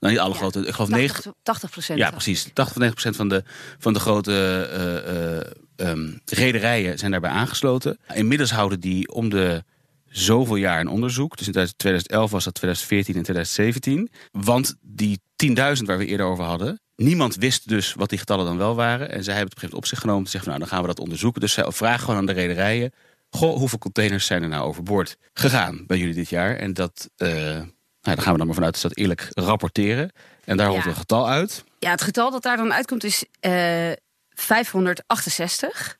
Nou, 0.00 0.12
niet 0.12 0.22
alle 0.22 0.32
Ja. 0.32 0.38
grote, 0.38 0.60
ik 0.66 0.74
geloof 0.74 0.88
90, 0.88 1.14
80, 1.14 1.32
80 1.42 1.70
procent. 1.70 1.98
Ja, 1.98 2.10
precies. 2.10 2.42
80 2.42 2.54
tot 2.64 2.76
90 2.82 2.92
procent 2.94 3.16
van 3.16 3.28
de, 3.28 3.44
van 3.78 3.92
de 3.92 4.00
grote 4.00 4.32
eh, 4.72 5.36
eh, 5.38 5.46
ehm, 5.76 6.10
rederijen 6.24 6.98
zijn 6.98 7.10
daarbij 7.10 7.30
aangesloten. 7.30 7.98
Inmiddels 8.14 8.50
houden 8.50 8.80
die 8.80 9.12
om 9.12 9.28
de 9.28 9.64
zoveel 10.12 10.56
jaar 10.56 10.80
een 10.80 10.88
onderzoek. 10.88 11.36
Dus 11.36 11.46
in 11.46 11.52
2011 11.52 12.30
was 12.30 12.44
dat 12.44 12.54
2014 12.54 13.14
en 13.14 13.22
2017. 13.22 14.10
Want 14.30 14.74
die 14.80 15.20
10.000 15.46 15.52
waar 15.84 15.98
we 15.98 16.06
eerder 16.06 16.26
over 16.26 16.44
hadden... 16.44 16.80
Niemand 16.96 17.34
wist 17.34 17.68
dus 17.68 17.94
wat 17.94 18.08
die 18.08 18.18
getallen 18.18 18.44
dan 18.44 18.56
wel 18.56 18.74
waren. 18.74 19.10
En 19.10 19.24
zij 19.24 19.34
hebben 19.34 19.54
het 19.54 19.62
op 19.62 19.62
een 19.62 19.62
gegeven 19.62 19.68
moment 19.68 19.84
op 19.84 19.86
zich 19.86 19.98
genomen. 19.98 20.24
Te 20.24 20.30
zeggen, 20.30 20.50
van, 20.50 20.58
nou, 20.58 20.70
dan 20.70 20.78
gaan 20.78 20.88
we 20.88 20.94
dat 20.94 21.04
onderzoeken. 21.04 21.40
Dus 21.40 21.52
zij 21.52 21.64
vragen 21.68 22.00
gewoon 22.00 22.16
aan 22.16 22.26
de 22.26 22.32
rederijen... 22.32 22.92
Goh, 23.30 23.56
hoeveel 23.56 23.78
containers 23.78 24.26
zijn 24.26 24.42
er 24.42 24.48
nou 24.48 24.66
overboord 24.66 25.16
gegaan 25.32 25.84
bij 25.86 25.98
jullie 25.98 26.14
dit 26.14 26.28
jaar? 26.28 26.56
En 26.56 26.74
dat, 26.74 27.10
uh, 27.16 27.28
nou, 27.28 27.66
daar 28.00 28.18
gaan 28.18 28.32
we 28.32 28.38
dan 28.38 28.46
maar 28.46 28.54
vanuit 28.54 28.82
dat 28.82 28.96
eerlijk 28.96 29.28
rapporteren. 29.30 30.10
En 30.44 30.56
daar 30.56 30.66
hoort 30.68 30.84
Ja. 30.84 30.90
een 30.90 30.96
getal 30.96 31.28
uit. 31.28 31.64
Ja, 31.78 31.90
het 31.90 32.02
getal 32.02 32.30
dat 32.30 32.42
daar 32.42 32.56
dan 32.56 32.72
uitkomt 32.72 33.04
is 33.04 33.24
eh 33.40 33.90
568. 34.28 35.98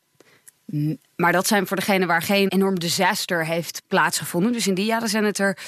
Maar 1.17 1.33
dat 1.33 1.47
zijn 1.47 1.67
voor 1.67 1.77
degene 1.77 2.07
waar 2.07 2.23
geen 2.23 2.49
enorm 2.49 2.79
disaster 2.79 3.47
heeft 3.47 3.83
plaatsgevonden. 3.87 4.53
Dus 4.53 4.67
in 4.67 4.75
die 4.75 4.85
jaren 4.85 5.09
zijn 5.09 5.25
het 5.25 5.39
er 5.39 5.59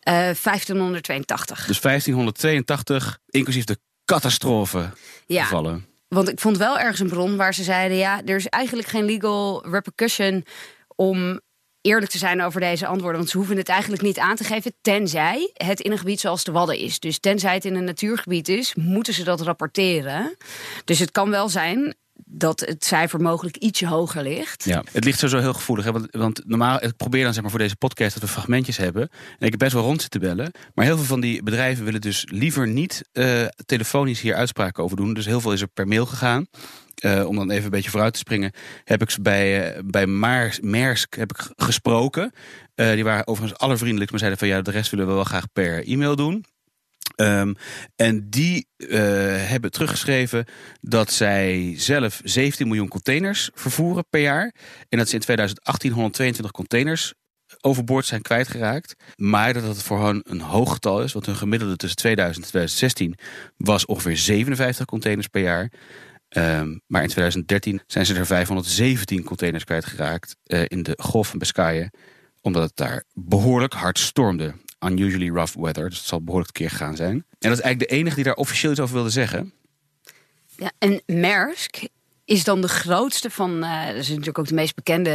eh 0.00 0.14
1582. 0.14 1.66
Dus 1.66 1.80
1582, 1.80 3.18
inclusief 3.30 3.64
de 3.64 3.78
catastrofe 4.04 4.90
ja, 5.26 5.42
gevallen. 5.42 5.86
want 6.08 6.28
ik 6.28 6.40
vond 6.40 6.56
wel 6.56 6.78
ergens 6.78 7.00
een 7.00 7.08
bron 7.08 7.36
waar 7.36 7.54
ze 7.54 7.62
zeiden... 7.62 7.96
ja, 7.96 8.22
er 8.24 8.36
is 8.36 8.46
eigenlijk 8.46 8.88
geen 8.88 9.04
legal 9.04 9.66
repercussion 9.66 10.44
om 10.96 11.40
eerlijk 11.80 12.10
te 12.10 12.18
zijn 12.18 12.42
over 12.42 12.60
deze 12.60 12.86
antwoorden. 12.86 13.18
Want 13.18 13.30
ze 13.30 13.36
hoeven 13.36 13.56
het 13.56 13.68
eigenlijk 13.68 14.02
niet 14.02 14.18
aan 14.18 14.36
te 14.36 14.44
geven... 14.44 14.74
tenzij 14.80 15.50
het 15.52 15.80
in 15.80 15.92
een 15.92 15.98
gebied 15.98 16.20
zoals 16.20 16.44
de 16.44 16.52
Wadden 16.52 16.78
is. 16.78 16.98
Dus 16.98 17.18
tenzij 17.18 17.54
het 17.54 17.64
in 17.64 17.74
een 17.74 17.84
natuurgebied 17.84 18.48
is, 18.48 18.74
moeten 18.74 19.14
ze 19.14 19.24
dat 19.24 19.40
rapporteren. 19.40 20.36
Dus 20.84 20.98
het 20.98 21.10
kan 21.10 21.30
wel 21.30 21.48
zijn 21.48 21.96
dat 22.30 22.60
het 22.60 22.84
cijfer 22.84 23.20
mogelijk 23.20 23.56
ietsje 23.56 23.86
hoger 23.86 24.22
ligt. 24.22 24.64
Ja, 24.64 24.84
het 24.92 25.04
ligt 25.04 25.18
sowieso 25.18 25.42
heel 25.42 25.52
gevoelig. 25.54 25.84
Hè? 25.84 25.92
Want, 25.92 26.06
want 26.10 26.42
normaal, 26.46 26.84
ik 26.84 26.96
probeer 26.96 27.24
dan 27.24 27.32
zeg 27.32 27.42
maar 27.42 27.50
voor 27.50 27.60
deze 27.60 27.76
podcast 27.76 28.14
dat 28.14 28.22
we 28.22 28.28
fragmentjes 28.28 28.76
hebben. 28.76 29.02
En 29.38 29.46
ik 29.46 29.50
heb 29.50 29.58
best 29.58 29.72
wel 29.72 29.82
rond 29.82 30.02
zitten 30.02 30.20
bellen. 30.20 30.50
Maar 30.74 30.84
heel 30.84 30.96
veel 30.96 31.04
van 31.04 31.20
die 31.20 31.42
bedrijven 31.42 31.84
willen 31.84 32.00
dus 32.00 32.26
liever 32.30 32.68
niet 32.68 33.08
eh, 33.12 33.44
telefonisch 33.66 34.20
hier 34.20 34.34
uitspraken 34.34 34.84
over 34.84 34.96
doen. 34.96 35.14
Dus 35.14 35.26
heel 35.26 35.40
veel 35.40 35.52
is 35.52 35.60
er 35.60 35.68
per 35.68 35.88
mail 35.88 36.06
gegaan. 36.06 36.46
Eh, 36.94 37.26
om 37.26 37.36
dan 37.36 37.50
even 37.50 37.64
een 37.64 37.70
beetje 37.70 37.90
vooruit 37.90 38.12
te 38.12 38.18
springen, 38.18 38.52
heb 38.84 39.02
ik 39.02 39.16
bij, 39.20 39.72
eh, 39.72 39.82
bij 39.84 40.06
Maers, 40.06 40.60
Maersk 40.60 41.16
heb 41.16 41.30
ik 41.30 41.50
gesproken. 41.56 42.32
Die 42.74 43.04
waren 43.04 43.26
overigens 43.26 43.60
allervriendelijkst, 43.60 44.10
maar 44.10 44.18
zeiden 44.18 44.38
van 44.38 44.48
ja, 44.48 44.62
de 44.62 44.70
rest 44.70 44.90
willen 44.90 45.06
we 45.06 45.12
wel 45.12 45.24
graag 45.24 45.52
per 45.52 45.86
e-mail 45.86 46.16
doen. 46.16 46.44
Ehm, 47.18 47.54
en 47.96 48.30
die 48.30 48.68
eh, 48.76 48.88
hebben 49.48 49.70
teruggeschreven 49.70 50.44
dat 50.80 51.12
zij 51.12 51.74
zelf 51.76 52.20
17 52.24 52.66
miljoen 52.66 52.88
containers 52.88 53.50
vervoeren 53.54 54.04
per 54.10 54.20
jaar. 54.20 54.54
En 54.88 54.98
dat 54.98 55.08
ze 55.08 55.14
in 55.14 55.20
2018 55.20 55.92
122 55.92 56.52
containers 56.52 57.14
overboord 57.60 58.06
zijn 58.06 58.22
kwijtgeraakt. 58.22 58.94
Maar 59.16 59.52
dat 59.52 59.62
het 59.62 59.82
voor 59.82 60.06
hen 60.06 60.20
een 60.24 60.40
hoog 60.40 60.72
getal 60.72 61.02
is. 61.02 61.12
Want 61.12 61.26
hun 61.26 61.36
gemiddelde 61.36 61.76
tussen 61.76 61.98
2000 61.98 62.44
en 62.44 62.50
2016 62.50 63.14
was 63.56 63.86
ongeveer 63.86 64.16
57 64.16 64.86
containers 64.86 65.26
per 65.26 65.42
jaar. 65.42 65.72
Ehm, 66.28 66.78
maar 66.86 67.02
in 67.02 67.08
2013 67.08 67.80
zijn 67.86 68.06
ze 68.06 68.14
er 68.14 68.26
517 68.26 69.24
containers 69.24 69.64
kwijtgeraakt 69.64 70.36
eh, 70.44 70.62
in 70.66 70.82
de 70.82 70.98
Golf 71.02 71.28
van 71.28 71.38
Biscayen. 71.38 71.90
Omdat 72.40 72.62
het 72.62 72.76
daar 72.76 73.04
behoorlijk 73.14 73.72
hard 73.72 73.98
stormde. 73.98 74.54
Unusually 74.86 75.30
rough 75.30 75.54
weather. 75.56 75.88
Dus 75.88 75.98
het 75.98 76.06
zal 76.06 76.22
behoorlijk 76.22 76.52
keer 76.52 76.70
gegaan 76.70 76.96
zijn. 76.96 77.10
En 77.10 77.24
dat 77.38 77.52
is 77.52 77.60
eigenlijk 77.60 77.90
de 77.90 77.96
enige 77.96 78.14
die 78.14 78.24
daar 78.24 78.34
officieel 78.34 78.70
iets 78.70 78.80
over 78.80 78.94
wilde 78.94 79.10
zeggen. 79.10 79.52
Ja, 80.56 80.72
en 80.78 81.02
Maersk 81.06 81.80
is 82.24 82.44
dan 82.44 82.60
de 82.60 82.68
grootste 82.68 83.30
van, 83.30 83.62
eh, 83.64 83.86
dat 83.86 83.96
is 83.96 84.08
natuurlijk 84.08 84.38
ook 84.38 84.46
de 84.46 84.54
meest 84.54 84.74
bekende 84.74 85.10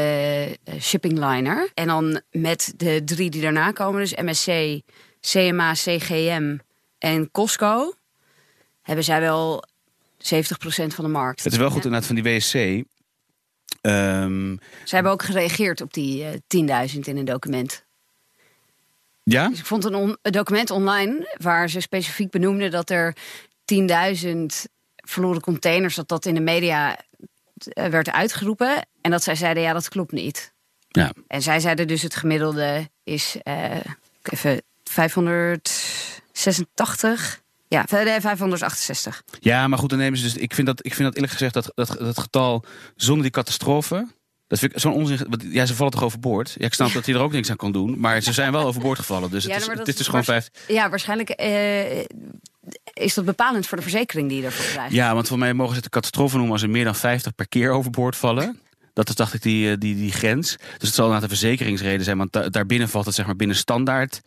eh, 0.64 0.82
shipping 0.82 1.20
liner. 1.20 1.72
En 1.74 1.88
dan 1.88 2.22
met 2.32 2.74
de 2.78 3.02
drie 3.06 3.30
die 3.30 3.42
daarna 3.42 3.72
komen, 3.72 4.02
dus 4.02 4.16
MSC, 4.16 4.82
CMA, 5.22 5.74
CGM 5.74 6.58
en 6.98 7.32
Costco, 7.32 7.94
hebben 8.82 9.04
zij 9.04 9.20
wel 9.20 9.64
70% 10.18 10.94
van 10.94 11.04
de 11.04 11.12
markt. 11.12 11.44
Het 11.44 11.54
is 11.54 11.60
wel 11.60 11.70
goed 11.70 11.86
inderdaad 11.86 12.08
van 12.08 12.16
die 12.16 12.24
WSC. 12.24 12.54
Ehm, 13.82 14.56
Ze 14.84 14.96
hebben 14.96 15.12
ook 15.12 15.24
gereageerd 15.24 15.82
op 15.82 15.94
die 15.94 16.24
eh 16.24 16.34
10.000 16.48 17.08
in 17.08 17.18
een 17.18 17.26
document. 17.26 17.86
Ja? 19.24 19.50
Dus 19.50 19.60
ik 19.60 19.66
vond 19.66 19.86
een, 19.86 19.96
on- 19.96 20.18
een 20.22 20.32
document 20.32 20.72
online 20.72 21.36
waar 21.38 21.70
ze 21.70 21.80
specifiek 21.80 22.32
benoemden 22.32 22.72
dat 22.72 22.90
er 22.90 23.16
10.000 24.26 24.32
verloren 24.96 25.42
containers, 25.42 25.96
dat 25.96 26.08
dat 26.08 26.26
in 26.26 26.34
de 26.34 26.40
media 26.40 26.98
eh, 27.58 27.86
werd 27.86 28.12
uitgeroepen. 28.12 28.88
En 29.02 29.12
dat 29.12 29.24
zij 29.24 29.36
zeiden, 29.36 29.64
ja, 29.64 29.74
dat 29.74 29.90
klopt 29.90 30.12
niet. 30.12 30.54
Ja. 30.88 31.12
En 31.28 31.42
zij 31.42 31.60
zeiden 31.60 31.88
dus 31.88 32.02
het 32.02 32.16
gemiddelde 32.16 32.90
is 33.04 33.36
eh, 33.44 33.76
even 34.24 34.62
586. 34.84 37.42
Ja, 37.68 37.86
nee, 37.90 38.22
568. 38.22 39.24
ja, 39.40 39.68
maar 39.68 39.80
goed, 39.80 39.90
dan 39.90 40.00
nemen 40.00 40.18
ze 40.20 40.24
dus. 40.24 40.36
Ik 40.36 40.54
vind 40.54 40.68
dat, 40.68 40.86
ik 40.86 40.94
vind 40.94 41.04
dat 41.04 41.14
eerlijk 41.14 41.34
gezegd 41.34 41.54
dat, 41.54 41.72
dat, 41.76 41.96
dat 42.00 42.20
getal 42.20 42.64
zonder 42.96 43.24
die 43.24 43.32
catastrofe. 43.32 44.08
Dat 44.48 44.60
vind 44.60 44.74
ik 44.74 44.80
zo'n 44.80 44.94
onzin. 44.94 45.18
want 45.30 45.44
Ja, 45.50 45.66
ze 45.66 45.76
vallen 45.76 45.92
toch 45.94 46.04
overboord? 46.04 46.56
Ja, 46.58 46.66
ik 46.66 46.74
snap 46.74 46.92
dat 46.94 47.06
hij 47.06 47.16
er 47.16 47.22
ook 47.22 47.32
niks 47.32 47.50
aan 47.50 47.56
kan 47.56 47.72
doen. 47.72 48.00
Maar 48.00 48.22
ze 48.22 48.34
zijn 48.34 48.52
wel 48.52 48.66
overboord 48.66 49.00
gevallen. 49.00 49.30
Dus 49.30 49.44
Ja, 49.46 49.54
het, 49.54 49.62
is, 49.62 49.68
het 49.68 49.88
is 49.88 49.96
dus 49.96 50.08
gewoon 50.08 50.24
vijf. 50.24 50.50
Ja, 50.68 50.90
waarschijnlijk 50.90 51.30
eh, 51.30 52.00
is 52.94 53.14
dat 53.14 53.26
bepalend 53.26 53.68
voor 53.68 53.78
de 53.78 53.84
verzekering 53.84 54.30
die 54.30 54.40
je 54.40 54.46
ervoor 54.46 54.66
krijgt. 54.72 54.94
Ja, 54.94 55.14
want 55.14 55.28
voor 55.28 55.38
mij 55.38 55.54
mogen 55.54 55.70
ze 55.72 55.76
het 55.76 55.86
een 55.86 55.92
catastrofe 55.92 56.36
noemen 56.36 56.54
als 56.54 56.62
er 56.64 56.70
meer 56.70 56.84
dan 56.84 56.96
50 56.96 57.36
per 57.36 57.48
keer 57.48 57.72
overboord 57.72 58.16
vallen. 58.16 58.60
Dat 58.94 59.10
is, 59.10 59.16
dacht 59.16 59.34
ik, 59.34 59.42
die, 59.42 59.70
eh, 59.72 59.76
die, 59.80 59.96
die 59.96 60.12
grens. 60.12 60.56
Dus 60.58 60.88
het 60.88 60.94
zal 60.94 61.06
inderdaad 61.06 61.30
een 61.32 61.38
verzekeringsreden 61.38 62.04
zijn. 62.06 62.18
Want 62.18 62.32
da- 62.34 62.50
daarbinnen 62.50 62.90
valt 62.90 63.06
het 63.06 63.16
zeg 63.16 63.26
maar 63.26 63.36
binnen 63.36 63.58
standaard 63.58 64.22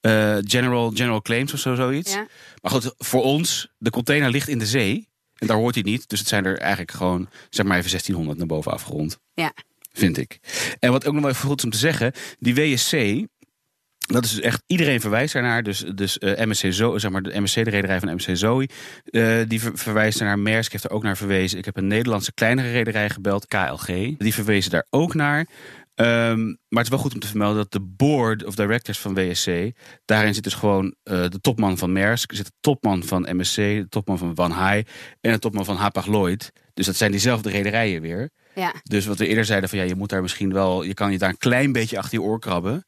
eh, 0.00 0.36
general, 0.40 0.90
general 0.94 1.22
claims 1.22 1.52
of 1.52 1.58
zo, 1.60 1.74
zoiets. 1.74 2.12
Ja. 2.12 2.26
Maar 2.62 2.72
goed, 2.72 2.94
voor 2.98 3.22
ons, 3.22 3.68
de 3.78 3.90
container 3.90 4.30
ligt 4.30 4.48
in 4.48 4.58
de 4.58 4.66
zee. 4.66 5.08
En 5.42 5.48
daar 5.48 5.56
hoort 5.56 5.74
hij 5.74 5.84
niet. 5.84 6.08
Dus 6.08 6.18
het 6.18 6.28
zijn 6.28 6.44
er 6.44 6.58
eigenlijk 6.58 6.90
gewoon, 6.90 7.28
zeg 7.50 7.66
maar 7.66 7.76
even 7.78 7.90
1600 7.90 8.38
naar 8.38 8.46
boven 8.46 8.72
afgerond. 8.72 9.18
Ja. 9.34 9.52
Vind 9.92 10.18
ik. 10.18 10.38
En 10.78 10.90
wat 10.92 11.06
ook 11.06 11.12
nog 11.12 11.22
wel 11.22 11.30
even 11.30 11.48
goed 11.48 11.58
is 11.58 11.64
om 11.64 11.70
te 11.70 11.78
zeggen. 11.78 12.12
Die 12.38 12.54
WSC, 12.54 12.92
dat 13.98 14.24
is 14.24 14.30
dus 14.30 14.40
echt, 14.40 14.62
iedereen 14.66 15.00
verwijst 15.00 15.32
daarnaar. 15.32 15.62
Dus, 15.62 15.84
dus 15.94 16.18
eh, 16.18 16.46
MSC 16.46 16.72
Zo, 16.72 16.98
zeg 16.98 17.10
maar 17.10 17.22
de 17.22 17.40
MSC, 17.40 17.54
de 17.54 17.70
rederij 17.70 18.00
van 18.00 18.14
MSC 18.14 18.28
Zoe, 18.32 18.68
eh, 19.04 19.36
die 19.48 19.60
ver- 19.60 19.78
verwijst 19.78 20.20
ernaar. 20.20 20.38
Maersk 20.38 20.72
heeft 20.72 20.84
er 20.84 20.90
ook 20.90 21.02
naar 21.02 21.16
verwezen. 21.16 21.58
Ik 21.58 21.64
heb 21.64 21.76
een 21.76 21.86
Nederlandse 21.86 22.32
kleinere 22.32 22.70
rederij 22.70 23.10
gebeld, 23.10 23.46
KLG. 23.46 23.86
Die 24.18 24.34
verwezen 24.34 24.70
daar 24.70 24.86
ook 24.90 25.14
naar. 25.14 25.46
Ehm, 25.94 26.44
maar 26.46 26.56
het 26.68 26.82
is 26.82 26.88
wel 26.88 26.98
goed 26.98 27.14
om 27.14 27.20
te 27.20 27.26
vermelden 27.26 27.56
dat 27.56 27.72
de 27.72 27.80
board 27.80 28.44
of 28.44 28.54
directors 28.54 28.98
van 28.98 29.14
WSC, 29.14 29.70
daarin 30.04 30.34
zit 30.34 30.44
dus 30.44 30.54
gewoon 30.54 30.94
eh, 31.02 31.28
de 31.28 31.40
topman 31.40 31.78
van 31.78 31.92
Maersk, 31.92 32.34
zit 32.34 32.46
de 32.46 32.52
topman 32.60 33.02
van 33.02 33.36
MSC, 33.36 33.54
de 33.56 33.86
topman 33.88 34.18
van 34.18 34.34
Van 34.34 34.50
Hai 34.50 34.84
en 35.20 35.32
de 35.32 35.38
topman 35.38 35.64
van 35.64 35.76
Hapag-Lloyd. 35.76 36.52
Dus 36.74 36.86
dat 36.86 36.96
zijn 36.96 37.10
diezelfde 37.10 37.50
rederijen 37.50 38.00
weer. 38.02 38.30
Ja. 38.54 38.74
Dus 38.82 39.06
wat 39.06 39.18
we 39.18 39.26
eerder 39.26 39.44
zeiden 39.44 39.68
van 39.68 39.78
ja, 39.78 39.84
je 39.84 39.94
moet 39.94 40.08
daar 40.08 40.22
misschien 40.22 40.52
wel, 40.52 40.82
je 40.82 40.94
kan 40.94 41.12
je 41.12 41.18
daar 41.18 41.28
een 41.28 41.36
klein 41.38 41.72
beetje 41.72 41.98
achter 41.98 42.18
je 42.18 42.24
oor 42.24 42.38
krabben. 42.38 42.86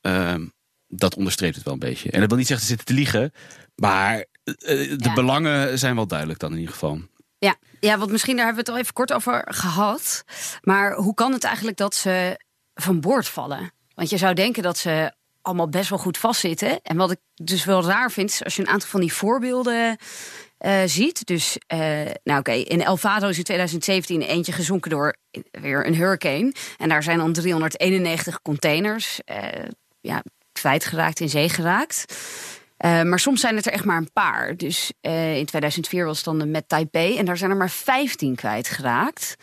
Ehm, 0.00 0.46
dat 0.86 1.16
onderstreept 1.16 1.54
het 1.54 1.64
wel 1.64 1.72
een 1.72 1.78
beetje. 1.80 2.10
En 2.10 2.20
dat 2.20 2.28
wil 2.28 2.38
niet 2.38 2.46
zeggen 2.46 2.66
ze 2.66 2.72
zitten 2.72 2.94
te 2.94 3.00
liegen, 3.00 3.32
maar 3.74 4.16
eh, 4.44 4.54
de 4.66 4.96
Ja. 4.98 5.12
belangen 5.14 5.78
zijn 5.78 5.94
wel 5.94 6.06
duidelijk 6.06 6.38
dan 6.38 6.52
in 6.52 6.58
ieder 6.58 6.72
geval. 6.72 7.00
Ja, 7.40 7.56
ja, 7.80 7.98
want 7.98 8.10
misschien 8.10 8.36
daar 8.36 8.44
hebben 8.44 8.64
we 8.64 8.70
het 8.70 8.78
al 8.78 8.84
even 8.84 8.94
kort 8.94 9.12
over 9.12 9.44
gehad. 9.46 10.24
Maar 10.62 10.94
hoe 10.94 11.14
kan 11.14 11.32
het 11.32 11.44
eigenlijk 11.44 11.76
dat 11.76 11.94
ze 11.94 12.40
van 12.74 13.00
boord 13.00 13.28
vallen? 13.28 13.72
Want 13.94 14.10
je 14.10 14.16
zou 14.16 14.34
denken 14.34 14.62
dat 14.62 14.78
ze 14.78 15.12
allemaal 15.42 15.68
best 15.68 15.88
wel 15.88 15.98
goed 15.98 16.18
vastzitten. 16.18 16.80
En 16.82 16.96
wat 16.96 17.10
ik 17.10 17.18
dus 17.34 17.64
wel 17.64 17.84
raar 17.84 18.10
vind, 18.10 18.30
is 18.30 18.44
als 18.44 18.56
je 18.56 18.62
een 18.62 18.68
aantal 18.68 18.88
van 18.88 19.00
die 19.00 19.12
voorbeelden 19.12 19.96
eh, 20.58 20.82
ziet. 20.86 21.26
Dus, 21.26 21.58
eh, 21.66 21.78
nou 22.24 22.38
oké, 22.38 22.52
in 22.52 22.82
El 22.82 22.96
Vado 22.96 23.28
is 23.28 23.38
in 23.38 23.44
2017 23.44 24.22
eentje 24.22 24.52
gezonken 24.52 24.90
door 24.90 25.16
weer 25.50 25.86
een 25.86 25.94
hurricane. 25.94 26.54
En 26.78 26.88
daar 26.88 27.02
zijn 27.02 27.18
dan 27.18 27.32
391 27.32 28.42
containers 28.42 29.20
eh, 29.24 29.68
ja, 30.00 30.22
kwijtgeraakt, 30.52 31.20
in 31.20 31.28
zee 31.28 31.48
geraakt. 31.48 32.14
Eh, 32.80 33.02
maar 33.02 33.18
soms 33.18 33.40
zijn 33.40 33.56
het 33.56 33.66
er 33.66 33.72
echt 33.72 33.84
maar 33.84 33.96
een 33.96 34.12
paar. 34.12 34.56
Dus 34.56 34.92
eh, 35.00 35.36
in 35.36 35.46
2004 35.46 36.04
was 36.04 36.16
het 36.16 36.24
dan 36.24 36.38
de 36.38 36.46
met 36.46 36.68
Taipei. 36.68 37.16
En 37.16 37.24
daar 37.24 37.36
zijn 37.36 37.50
er 37.50 37.56
maar 37.56 37.70
15 37.70 38.34
kwijtgeraakt. 38.34 39.36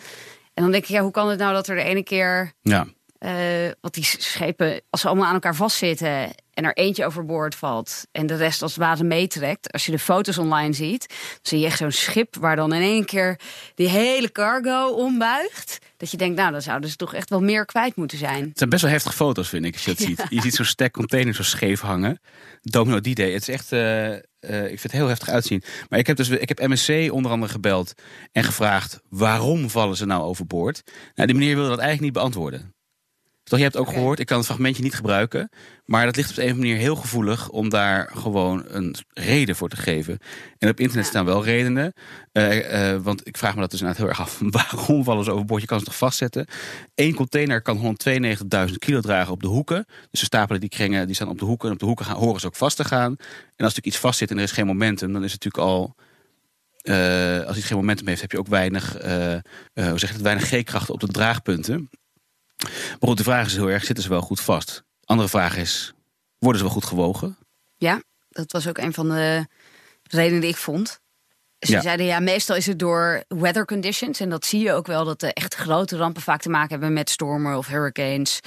En 0.53 0.63
dan 0.63 0.71
denk 0.71 0.83
ik, 0.83 0.89
ja, 0.89 1.01
hoe 1.01 1.11
kan 1.11 1.29
het 1.29 1.39
nou 1.39 1.53
dat 1.53 1.67
er 1.67 1.75
de 1.75 1.83
ene 1.83 2.03
keer... 2.03 2.51
Ja, 2.61 2.87
eh 3.17 3.71
wat 3.81 3.93
die 3.93 4.03
schepen, 4.03 4.81
als 4.89 5.01
ze 5.01 5.07
allemaal 5.07 5.25
aan 5.25 5.33
elkaar 5.33 5.55
vastzitten... 5.55 6.35
en 6.57 6.63
er 6.63 6.73
eentje 6.73 7.05
overboord 7.05 7.55
valt 7.55 8.07
en 8.11 8.27
de 8.27 8.35
rest 8.35 8.61
als 8.61 8.75
het 8.75 8.83
ware 8.83 9.03
meetrekt... 9.03 9.71
als 9.71 9.85
je 9.85 9.91
de 9.91 9.99
foto's 9.99 10.37
online 10.37 10.73
ziet, 10.73 11.07
dan 11.07 11.17
zie 11.41 11.59
je 11.59 11.65
echt 11.65 11.77
zo'n 11.77 11.91
schip... 11.91 12.35
waar 12.35 12.55
dan 12.55 12.73
in 12.73 12.81
één 12.81 13.05
keer 13.05 13.39
die 13.75 13.89
hele 13.89 14.31
cargo 14.31 14.87
ombuigt. 14.87 15.79
Dat 15.97 16.11
je 16.11 16.17
denkt, 16.17 16.35
nou, 16.35 16.51
dan 16.51 16.61
zouden 16.61 16.89
ze 16.89 16.95
toch 16.95 17.13
echt 17.13 17.29
wel 17.29 17.41
meer 17.41 17.65
kwijt 17.65 17.95
moeten 17.95 18.17
zijn. 18.17 18.43
het 18.43 18.57
zijn 18.57 18.69
best 18.69 18.81
wel 18.81 18.91
heftige 18.91 19.15
foto's 19.15 19.49
vind 19.49 19.65
ik, 19.65 19.73
als 19.73 19.83
je 19.83 19.93
dat 19.93 19.99
ziet. 20.07 20.23
Je 20.29 20.41
ziet 20.41 20.55
zo'n 20.55 20.65
stack 20.65 20.91
containers 20.91 21.37
zo 21.37 21.43
scheef 21.43 21.81
hangen. 21.81 22.19
Domino 22.61 22.99
D-Day. 22.99 23.31
Het 23.31 23.41
is 23.41 23.49
echt, 23.49 23.71
eh, 23.71 24.13
eh, 24.13 24.19
ik 24.63 24.79
vind 24.79 24.81
het 24.81 24.91
heel 24.91 25.07
heftig 25.07 25.29
uitzien. 25.29 25.63
Maar 25.89 25.99
ik 25.99 26.07
heb 26.07 26.17
dus, 26.17 26.29
ik 26.29 26.49
heb 26.49 26.59
MSC 26.59 27.11
onder 27.11 27.31
andere 27.31 27.51
gebeld 27.51 27.93
en 28.31 28.43
gevraagd... 28.43 28.99
waarom 29.09 29.69
vallen 29.69 29.95
ze 29.95 30.05
nou 30.05 30.23
overboord? 30.23 30.83
Nou, 31.15 31.27
die 31.27 31.37
meneer 31.37 31.55
wilde 31.55 31.69
dat 31.69 31.79
eigenlijk 31.79 32.13
niet 32.13 32.23
beantwoorden. 32.23 32.75
Toch, 33.47 33.57
je 33.57 33.65
hebt 33.65 33.77
ook 33.77 33.87
gehoord, 33.89 34.19
ik 34.19 34.25
kan 34.25 34.37
het 34.37 34.45
fragmentje 34.45 34.83
niet 34.83 34.95
gebruiken. 34.95 35.49
Maar 35.85 36.05
dat 36.05 36.15
ligt 36.15 36.29
op 36.29 36.35
de 36.35 36.41
een 36.41 36.47
of 36.47 36.53
andere 36.53 36.69
manier 36.71 36.85
heel 36.85 36.95
gevoelig 36.95 37.49
om 37.49 37.69
daar 37.69 38.11
gewoon 38.15 38.63
een 38.67 38.95
reden 39.13 39.55
voor 39.55 39.69
te 39.69 39.75
geven. 39.75 40.19
En 40.57 40.69
op 40.69 40.79
internet 40.79 41.05
Ja. 41.05 41.11
staan 41.11 41.25
wel 41.25 41.43
redenen. 41.43 41.93
Eh, 42.31 42.91
eh, 42.93 43.01
want 43.01 43.27
ik 43.27 43.37
vraag 43.37 43.53
me 43.55 43.61
dat 43.61 43.71
dus 43.71 43.79
inderdaad 43.79 44.01
heel 44.03 44.11
erg 44.11 44.21
af. 44.21 44.39
Waarom 44.73 45.03
vallen 45.03 45.23
ze 45.23 45.31
overboord? 45.31 45.61
Je 45.61 45.67
kan 45.67 45.79
ze 45.79 45.85
toch 45.85 45.95
vastzetten? 45.97 46.45
Eén 46.95 47.13
container 47.15 47.61
kan 47.61 47.77
192.000 47.77 48.77
kilo 48.79 48.99
dragen 49.01 49.33
op 49.33 49.41
de 49.41 49.47
hoeken. 49.47 49.85
Dus 50.11 50.19
ze 50.19 50.25
stapelen 50.25 50.61
die 50.61 50.69
kringen, 50.69 51.05
die 51.05 51.15
staan 51.15 51.29
op 51.29 51.39
de 51.39 51.45
hoeken. 51.45 51.67
En 51.67 51.73
op 51.73 51.79
de 51.79 51.85
hoeken 51.85 52.05
gaan, 52.05 52.15
horen 52.17 52.39
ze 52.39 52.47
ook 52.47 52.55
vast 52.55 52.77
te 52.77 52.85
gaan. 52.85 53.11
En 53.11 53.17
als 53.17 53.57
natuurlijk 53.57 53.85
iets 53.85 53.97
vastzit 53.97 54.31
en 54.31 54.37
er 54.37 54.43
is 54.43 54.51
geen 54.51 54.65
momentum, 54.65 55.13
dan 55.13 55.23
is 55.23 55.31
het 55.31 55.43
natuurlijk 55.43 55.71
al. 55.73 55.95
eh, 56.81 57.45
als 57.47 57.57
iets 57.57 57.65
geen 57.65 57.77
momentum 57.77 58.07
heeft, 58.07 58.21
heb 58.21 58.31
je 58.31 58.39
ook 58.39 58.47
weinig, 58.47 58.91
hoe 58.93 59.41
zeg 59.73 60.09
je 60.09 60.15
het, 60.15 60.21
weinig 60.21 60.47
G-krachten 60.47 60.93
op 60.93 60.99
de 60.99 61.07
draagpunten. 61.07 61.89
Maar 62.57 62.97
goed, 63.09 63.17
de 63.17 63.23
vraag 63.23 63.45
is 63.45 63.53
heel 63.55 63.69
erg, 63.69 63.83
zitten 63.83 64.03
ze 64.03 64.09
wel 64.09 64.21
goed 64.21 64.39
vast? 64.41 64.83
Andere 65.03 65.29
vraag 65.29 65.57
is, 65.57 65.93
worden 66.39 66.59
ze 66.61 66.65
wel 66.65 66.75
goed 66.75 66.85
gewogen? 66.85 67.37
Ja, 67.77 68.01
dat 68.29 68.51
was 68.51 68.67
ook 68.67 68.77
een 68.77 68.93
van 68.93 69.09
de 69.09 69.45
redenen 70.03 70.41
die 70.41 70.49
ik 70.49 70.55
vond. 70.57 70.99
Ze 71.59 71.71
Ja. 71.71 71.81
zeiden 71.81 72.05
ja, 72.05 72.19
meestal 72.19 72.55
is 72.55 72.65
het 72.65 72.79
door 72.79 73.23
weather 73.27 73.65
conditions. 73.65 74.19
En 74.19 74.29
dat 74.29 74.45
zie 74.45 74.61
je 74.63 74.71
ook 74.73 74.87
wel, 74.87 75.05
dat 75.05 75.19
de 75.19 75.33
echt 75.33 75.55
grote 75.55 75.97
rampen 75.97 76.21
vaak 76.21 76.41
te 76.41 76.49
maken 76.49 76.69
hebben 76.69 76.93
met 76.93 77.09
stormen 77.09 77.57
of 77.57 77.67
hurricanes. 77.67 78.39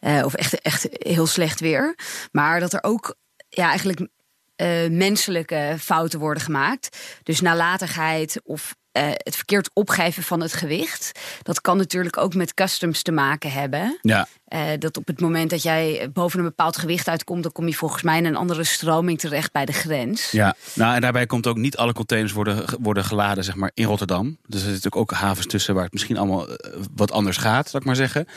eh, 0.00 0.22
of 0.24 0.34
echt, 0.34 0.60
echt 0.60 0.86
heel 0.90 1.26
slecht 1.26 1.60
weer. 1.60 1.94
Maar 2.32 2.60
dat 2.60 2.72
er 2.72 2.82
ook 2.82 3.14
ja, 3.48 3.68
eigenlijk 3.68 4.08
eh, 4.56 4.88
menselijke 4.90 5.76
fouten 5.80 6.18
worden 6.18 6.42
gemaakt. 6.42 6.96
Dus 7.22 7.40
nalatigheid 7.40 8.40
of 8.44 8.74
eh, 8.92 9.08
het 9.10 9.36
verkeerd 9.36 9.70
opgeven 9.72 10.22
van 10.22 10.40
het 10.40 10.52
gewicht. 10.52 11.12
Dat 11.42 11.60
kan 11.60 11.76
natuurlijk 11.76 12.16
ook 12.16 12.34
met 12.34 12.54
customs 12.54 13.02
te 13.02 13.12
maken 13.12 13.52
hebben. 13.52 13.98
Ja, 14.02 14.28
Eh, 14.52 14.60
dat 14.78 14.96
op 14.96 15.06
het 15.06 15.20
moment 15.20 15.50
dat 15.50 15.62
jij 15.62 16.10
boven 16.12 16.38
een 16.38 16.44
bepaald 16.44 16.76
gewicht 16.76 17.08
uitkomt, 17.08 17.42
dan 17.42 17.52
kom 17.52 17.66
je 17.66 17.74
volgens 17.74 18.02
mij 18.02 18.18
in 18.18 18.24
een 18.24 18.36
andere 18.36 18.64
stroming 18.64 19.18
terecht 19.18 19.52
bij 19.52 19.64
de 19.64 19.72
grens. 19.72 20.30
ja. 20.30 20.54
Nou, 20.74 20.94
en 20.94 21.00
daarbij 21.00 21.26
komt 21.26 21.46
ook 21.46 21.56
niet 21.56 21.76
alle 21.76 21.92
containers 21.92 22.32
worden, 22.32 22.64
worden 22.80 23.04
geladen 23.04 23.44
zeg 23.44 23.54
maar, 23.54 23.70
in 23.74 23.84
Rotterdam. 23.84 24.24
Dus 24.26 24.36
er 24.42 24.48
zitten 24.50 24.68
natuurlijk 24.72 24.96
ook 24.96 25.10
havens 25.12 25.46
tussen 25.46 25.74
waar 25.74 25.84
het 25.84 25.92
misschien 25.92 26.16
allemaal 26.16 26.48
eh, 26.56 26.72
wat 26.94 27.12
anders 27.12 27.36
gaat, 27.36 27.68
zal 27.70 27.80
ik 27.80 27.86
maar 27.86 27.96
zeggen. 27.96 28.20
En 28.20 28.30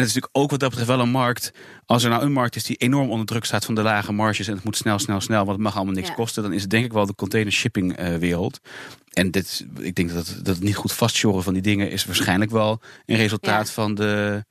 het 0.00 0.08
is 0.08 0.14
natuurlijk 0.14 0.28
ook 0.32 0.50
wat 0.50 0.60
dat 0.60 0.68
betreft 0.68 0.90
wel 0.90 1.00
een 1.00 1.10
markt. 1.10 1.52
Als 1.86 2.04
er 2.04 2.10
nou 2.10 2.22
een 2.22 2.32
markt 2.32 2.56
is 2.56 2.64
die 2.64 2.76
enorm 2.76 3.10
onder 3.10 3.26
druk 3.26 3.44
staat 3.44 3.64
van 3.64 3.74
de 3.74 3.82
lage 3.82 4.12
marges 4.12 4.48
en 4.48 4.54
het 4.54 4.64
moet 4.64 4.76
snel, 4.76 4.98
snel, 4.98 5.20
snel, 5.20 5.38
want 5.44 5.50
het 5.50 5.60
mag 5.60 5.76
allemaal 5.76 5.94
niks 5.94 6.08
Ja. 6.08 6.14
kosten, 6.14 6.42
dan 6.42 6.52
is 6.52 6.60
het 6.62 6.70
denk 6.70 6.84
ik 6.84 6.92
wel 6.92 7.06
de 7.06 7.14
container 7.14 7.52
shipping 7.52 7.96
eh, 7.96 8.14
wereld. 8.16 8.60
En 9.12 9.30
dit, 9.30 9.66
ik 9.80 9.94
denk 9.94 10.12
dat, 10.12 10.26
het- 10.26 10.44
dat 10.44 10.54
het 10.54 10.64
niet 10.64 10.76
goed 10.76 10.92
vastsjoren 10.92 11.42
van 11.42 11.52
die 11.52 11.62
dingen 11.62 11.90
is 11.90 12.04
waarschijnlijk 12.04 12.50
wel 12.50 12.80
een 13.06 13.16
resultaat 13.16 13.66
Ja. 13.66 13.72
van 13.72 13.94
de 13.94 14.44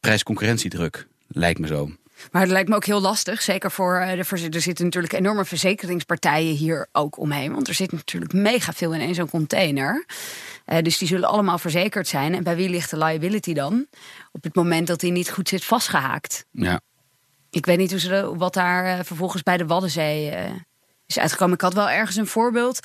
prijsconcurrentiedruk. 0.00 1.06
Lijkt 1.28 1.58
me 1.58 1.66
zo. 1.66 1.90
Maar 2.32 2.42
het 2.42 2.50
lijkt 2.50 2.68
me 2.68 2.74
ook 2.74 2.84
heel 2.84 3.00
lastig, 3.00 3.42
zeker 3.42 3.70
voor 3.70 3.96
eh, 3.96 4.24
de 4.24 4.48
Er 4.50 4.60
zitten 4.60 4.84
natuurlijk 4.84 5.12
enorme 5.12 5.44
verzekeringspartijen 5.44 6.54
hier 6.54 6.88
ook 6.92 7.18
omheen. 7.18 7.52
Want 7.52 7.68
er 7.68 7.74
zit 7.74 7.92
natuurlijk 7.92 8.32
mega 8.32 8.72
veel 8.72 8.94
in 8.94 9.00
één 9.00 9.14
zo'n 9.14 9.30
container. 9.30 10.04
Eh, 10.64 10.82
dus 10.82 10.98
die 10.98 11.08
zullen 11.08 11.28
allemaal 11.28 11.58
verzekerd 11.58 12.08
zijn. 12.08 12.34
En 12.34 12.42
bij 12.42 12.56
wie 12.56 12.68
ligt 12.68 12.90
de 12.90 12.98
liability 12.98 13.52
dan? 13.52 13.86
Op 14.32 14.42
het 14.42 14.54
moment 14.54 14.86
dat 14.86 15.00
die 15.00 15.12
niet 15.12 15.30
goed 15.30 15.48
zit 15.48 15.64
vastgehaakt. 15.64 16.44
Ja. 16.50 16.80
Ik 17.50 17.66
weet 17.66 17.78
niet 17.78 17.90
hoe 17.90 18.00
ze, 18.00 18.36
wat 18.36 18.54
daar 18.54 18.98
eh, 18.98 19.04
vervolgens 19.04 19.42
bij 19.42 19.56
de 19.56 19.66
Waddenzee 19.66 20.32
is 21.06 21.18
uitgekomen. 21.18 21.54
Ik 21.54 21.60
had 21.60 21.74
wel 21.74 21.90
ergens 21.90 22.16
een 22.16 22.26
voorbeeld 22.26 22.80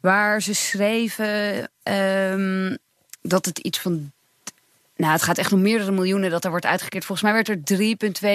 waar 0.00 0.42
ze 0.42 0.54
schreven 0.54 1.70
ehm, 1.82 2.76
dat 3.22 3.44
het 3.44 3.58
iets 3.58 3.78
van. 3.78 4.12
Nou, 5.00 5.12
het 5.12 5.22
gaat 5.22 5.38
echt 5.38 5.52
om 5.52 5.62
meerdere 5.62 5.92
miljoenen 5.92 6.30
dat 6.30 6.44
er 6.44 6.50
wordt 6.50 6.66
uitgekeerd. 6.66 7.04
Volgens 7.04 7.32
mij 7.32 7.42
werd 7.42 7.48
er 7.48 7.58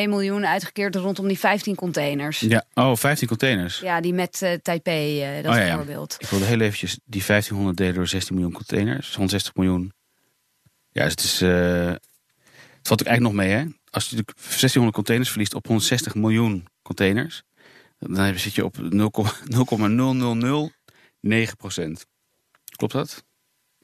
3,2 0.05 0.09
miljoen 0.09 0.45
uitgekeerd 0.45 0.95
rondom 0.95 1.27
die 1.27 1.39
15 1.39 1.75
containers. 1.75 2.39
Ja, 2.39 2.65
ja. 2.73 2.89
Oh, 2.89 2.95
15 2.95 3.27
containers. 3.27 3.83
die 4.01 4.13
met 4.13 4.41
eh 4.41 4.53
Taipei, 4.53 5.21
eh, 5.23 5.43
dat 5.43 5.53
Oh, 5.53 5.59
ja, 5.59 5.65
ja. 5.65 5.75
voorbeeld. 5.75 6.15
Ik 6.19 6.27
wilde 6.27 6.45
heel 6.45 6.59
eventjes 6.59 6.99
die 7.05 7.23
1500 7.25 7.77
delen 7.77 7.93
door 7.93 8.07
16 8.07 8.35
miljoen 8.35 8.53
containers. 8.53 9.09
160 9.15 9.55
miljoen. 9.55 9.93
Ja, 10.89 11.03
dus 11.03 11.11
het 11.11 11.23
is. 11.23 11.41
eh, 11.41 11.85
het 12.77 12.87
valt 12.87 13.01
ook 13.01 13.07
eigenlijk 13.07 13.21
nog 13.21 13.33
mee, 13.45 13.49
hè? 13.49 13.63
Als 13.89 14.09
je 14.09 14.15
natuurlijk 14.15 14.37
1600 14.37 14.95
containers 14.95 15.29
verliest 15.29 15.53
op 15.53 15.65
160 15.65 16.15
miljoen 16.15 16.65
containers. 16.81 17.43
dan 17.97 18.39
zit 18.39 18.55
je 18.55 18.65
op 18.65 18.77
0,0009 18.77 21.55
procent. 21.57 22.05
Klopt 22.75 22.93
dat? 22.93 23.23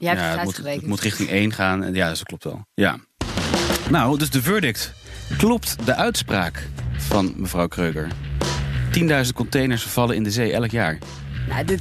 Jij 0.01 0.09
hebt 0.09 0.21
ja, 0.21 0.29
het 0.29 0.35
het 0.35 0.63
moet, 0.63 0.73
het 0.73 0.87
moet 0.87 0.99
richting 0.99 1.29
1 1.29 1.53
gaan. 1.53 1.83
En 1.83 1.93
ja, 1.93 2.09
dus 2.09 2.17
dat 2.17 2.27
klopt 2.27 2.43
wel. 2.43 2.65
Ja. 2.73 2.97
Nou, 3.89 4.17
dus 4.17 4.29
de 4.29 4.41
verdict. 4.41 4.93
Klopt 5.37 5.85
de 5.85 5.95
uitspraak 5.95 6.67
van 6.97 7.33
mevrouw 7.35 7.67
Kreuger? 7.67 8.07
10.000 8.99 9.07
containers 9.35 9.83
vallen 9.83 10.15
in 10.15 10.23
de 10.23 10.31
zee 10.31 10.53
elk 10.53 10.71
jaar. 10.71 10.97
Nou, 11.49 11.65
de 11.65 11.77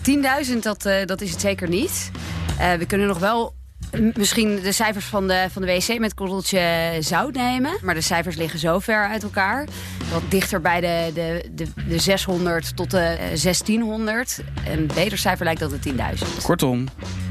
10.000, 0.53 0.59
dat, 0.63 0.87
eh, 0.87 1.07
dat 1.07 1.21
is 1.21 1.31
het 1.31 1.41
zeker 1.41 1.69
niet. 1.69 2.11
Eh, 2.59 2.73
we 2.73 2.87
kunnen 2.87 3.07
nog 3.07 3.19
wel 3.19 3.55
misschien 4.15 4.61
de 4.63 4.73
cijfers 4.73 5.05
van 5.05 5.29
de, 5.29 5.47
van 5.51 5.63
de 5.63 5.69
WC 5.69 5.99
met 5.99 6.15
korreltje 6.15 6.97
zout 7.01 7.35
nemen. 7.35 7.73
Maar 7.83 7.95
de 7.95 8.01
cijfers 8.01 8.37
liggen 8.37 8.59
zo 8.59 8.79
ver 8.79 9.09
uit 9.09 9.23
elkaar. 9.23 9.69
Wat 10.13 10.23
dichter 10.29 10.61
bij 10.61 10.81
de, 10.81 11.11
de, 11.15 11.51
de, 11.55 11.67
de 11.89 11.99
600 11.99 12.77
tot 12.77 12.91
de 12.91 12.99
eh, 12.99 13.43
1600. 13.43 14.41
Een 14.69 14.91
beter 14.95 15.19
cijfer 15.19 15.45
lijkt 15.45 15.61
dat 15.61 15.83
de 15.83 15.93
10.000. 15.93 15.97
Kortom, 16.43 16.89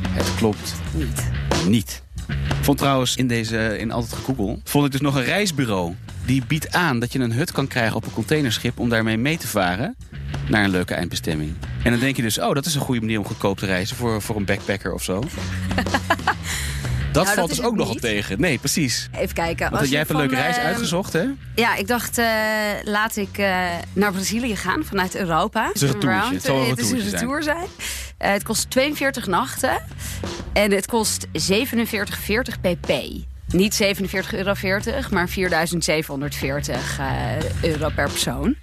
het 0.10 0.36
klopt 0.36 0.74
Niet. 0.94 1.30
niet. 1.68 2.04
Ik 2.28 2.66
vond 2.66 2.78
trouwens 2.78 3.16
in 3.16 3.28
deze, 3.28 3.78
in 3.78 3.92
Altijd 3.92 4.14
Gegoogel, 4.14 4.60
vond 4.64 4.86
ik 4.86 4.92
dus 4.92 5.02
nog 5.02 5.16
een 5.16 5.24
reisbureau. 5.24 5.96
Die 6.26 6.44
biedt 6.48 6.74
aan 6.74 7.00
dat 7.00 7.14
je 7.14 7.20
een 7.20 7.34
hut 7.34 7.52
kan 7.52 7.68
krijgen 7.68 7.96
op 7.96 8.06
een 8.06 8.14
containerschip 8.14 8.80
om 8.80 8.90
daarmee 8.90 9.18
mee 9.18 9.38
te 9.38 9.48
varen 9.48 9.96
naar 10.50 10.64
een 10.64 10.70
leuke 10.70 10.94
eindbestemming. 10.94 11.56
En 11.84 11.92
dan 11.92 12.00
denk 12.00 12.16
je 12.16 12.22
dus, 12.22 12.40
oh, 12.40 12.54
dat 12.54 12.66
is 12.66 12.76
een 12.76 12.82
goede 12.82 13.02
manier 13.02 13.18
om 13.20 13.26
goedkoop 13.26 13.58
te 13.58 13.66
reizen 13.66 13.96
voor, 13.96 14.22
voor 14.22 14.36
een 14.36 14.46
backpacker 14.46 14.94
of 14.94 15.04
zo. 15.04 15.24
Dat 17.12 17.26
dat 17.26 17.36
valt 17.36 17.50
dus 17.50 17.62
ook 17.62 17.76
nogal 17.76 17.96
tegen. 17.96 18.42
Nee, 18.42 18.58
precies. 18.58 19.10
Even 19.16 19.34
kijken. 19.34 19.70
Want 19.70 19.82
als 19.82 19.90
jij 19.90 19.98
hebt 19.98 20.10
een 20.10 20.16
van, 20.16 20.26
leuke 20.26 20.42
reis 20.42 20.58
eh, 20.58 20.64
uitgezocht, 20.64 21.14
hè? 21.14 21.26
Ja, 21.56 21.76
ik 21.76 21.88
dacht, 21.88 22.18
eh, 22.18 22.26
laat 22.84 23.16
ik 23.16 23.38
eh, 23.38 23.66
naar 23.94 24.12
Brazilië 24.12 24.56
gaan 24.56 24.84
vanuit 24.84 25.16
Europa. 25.16 25.68
Het 25.68 25.82
is 25.82 25.82
een. 25.82 26.02
Round. 26.02 26.34
Het 26.34 26.44
zal 26.44 26.62
een 26.62 26.70
Het 26.70 26.86
zijn. 26.86 27.02
retour 27.02 27.44
zijn. 27.44 27.68
Eh, 28.18 28.32
het 28.32 28.44
kost 28.44 28.70
42 28.70 29.28
nachten. 29.28 29.82
En 30.54 30.72
het 30.72 30.86
kost 30.86 31.28
47,40 31.34 32.62
pp. 32.62 32.92
Niet 33.48 33.74
47,40 33.74 34.34
euro, 34.34 34.54
maar 35.12 35.30
4.740 35.30 37.00
eh, 37.00 37.62
euro 37.62 37.90
per 37.96 38.10
persoon. 38.10 38.56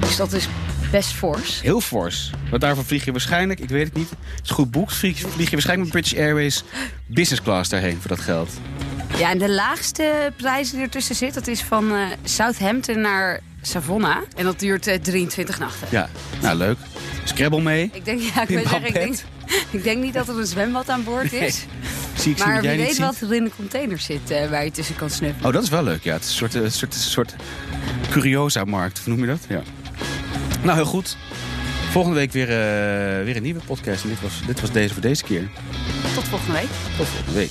Dus 0.00 0.16
dat 0.16 0.32
is 0.32 0.48
best 0.96 1.12
fors. 1.12 1.60
Heel 1.60 1.80
fors. 1.80 2.30
Want 2.50 2.62
daarvoor 2.62 2.84
vlieg 2.84 3.04
je 3.04 3.12
waarschijnlijk, 3.12 3.60
ik 3.60 3.68
weet 3.68 3.84
het 3.84 3.94
niet, 3.94 4.10
het 4.10 4.44
is 4.44 4.50
goed 4.50 4.70
boekt, 4.70 4.94
vlieg, 4.94 5.18
vlieg 5.18 5.46
je 5.46 5.52
waarschijnlijk 5.52 5.92
met 5.92 6.02
British 6.02 6.24
Airways 6.24 6.62
business 7.06 7.42
class 7.42 7.70
daarheen 7.70 7.98
voor 8.00 8.08
dat 8.08 8.20
geld. 8.20 8.50
Ja, 9.18 9.30
en 9.30 9.38
de 9.38 9.50
laagste 9.50 10.32
prijs 10.36 10.70
die 10.70 10.80
ertussen 10.80 11.14
zit, 11.14 11.34
dat 11.34 11.46
is 11.46 11.62
van 11.62 11.92
eh, 11.92 12.00
Southampton 12.24 13.00
naar 13.00 13.40
Savona. 13.62 14.22
En 14.36 14.44
dat 14.44 14.58
duurt 14.58 14.86
eh, 14.86 14.98
23 14.98 15.58
nachten. 15.58 15.88
Ja, 15.90 16.08
nou 16.42 16.56
leuk. 16.56 16.78
Scrabble 17.24 17.62
mee. 17.62 17.90
Ik 17.92 18.04
denk, 18.04 18.20
ja, 18.20 18.42
ik, 18.42 18.48
zeggen, 18.48 18.86
ik, 18.86 18.92
denk, 18.92 19.14
ik 19.70 19.82
denk 19.82 20.02
niet 20.02 20.14
dat 20.14 20.28
er 20.28 20.38
een 20.38 20.46
zwembad 20.46 20.88
aan 20.88 21.04
boord 21.04 21.32
is. 21.32 21.56
Zie 22.14 22.30
ik 22.30 22.36
zie 22.36 22.46
Maar 22.46 22.60
wie 22.60 22.70
niet 22.70 22.86
weet 22.86 22.98
wat 22.98 23.20
er 23.20 23.34
in 23.34 23.44
de 23.44 23.52
container 23.56 23.98
zit 23.98 24.30
eh, 24.30 24.50
waar 24.50 24.64
je 24.64 24.70
tussen 24.70 24.96
kan 24.96 25.10
snuffelen. 25.10 25.46
Oh, 25.46 25.52
dat 25.52 25.62
is 25.62 25.68
wel 25.68 25.82
leuk. 25.82 26.02
Ja, 26.02 26.12
het 26.12 26.24
is 26.24 26.40
een 26.40 26.50
soort, 26.50 26.72
soort, 26.72 26.94
soort 26.94 27.34
curiosa-markt, 28.10 29.06
noem 29.06 29.20
je 29.20 29.26
dat? 29.26 29.40
Ja. 29.48 29.62
Nou, 30.66 30.78
heel 30.78 30.86
goed. 30.86 31.16
Volgende 31.90 32.16
week 32.16 32.32
weer, 32.32 32.48
eh, 32.48 33.24
weer 33.24 33.36
een 33.36 33.42
nieuwe 33.42 33.60
podcast. 33.66 34.02
En 34.02 34.08
dit 34.08 34.20
was, 34.20 34.42
dit 34.46 34.60
was 34.60 34.70
deze 34.70 34.92
voor 34.92 35.02
deze 35.02 35.22
keer. 35.24 35.48
Tot 36.14 36.24
volgende 36.24 36.52
week. 36.52 36.68
Tot 36.96 37.06
volgende 37.06 37.38
week. 37.38 37.50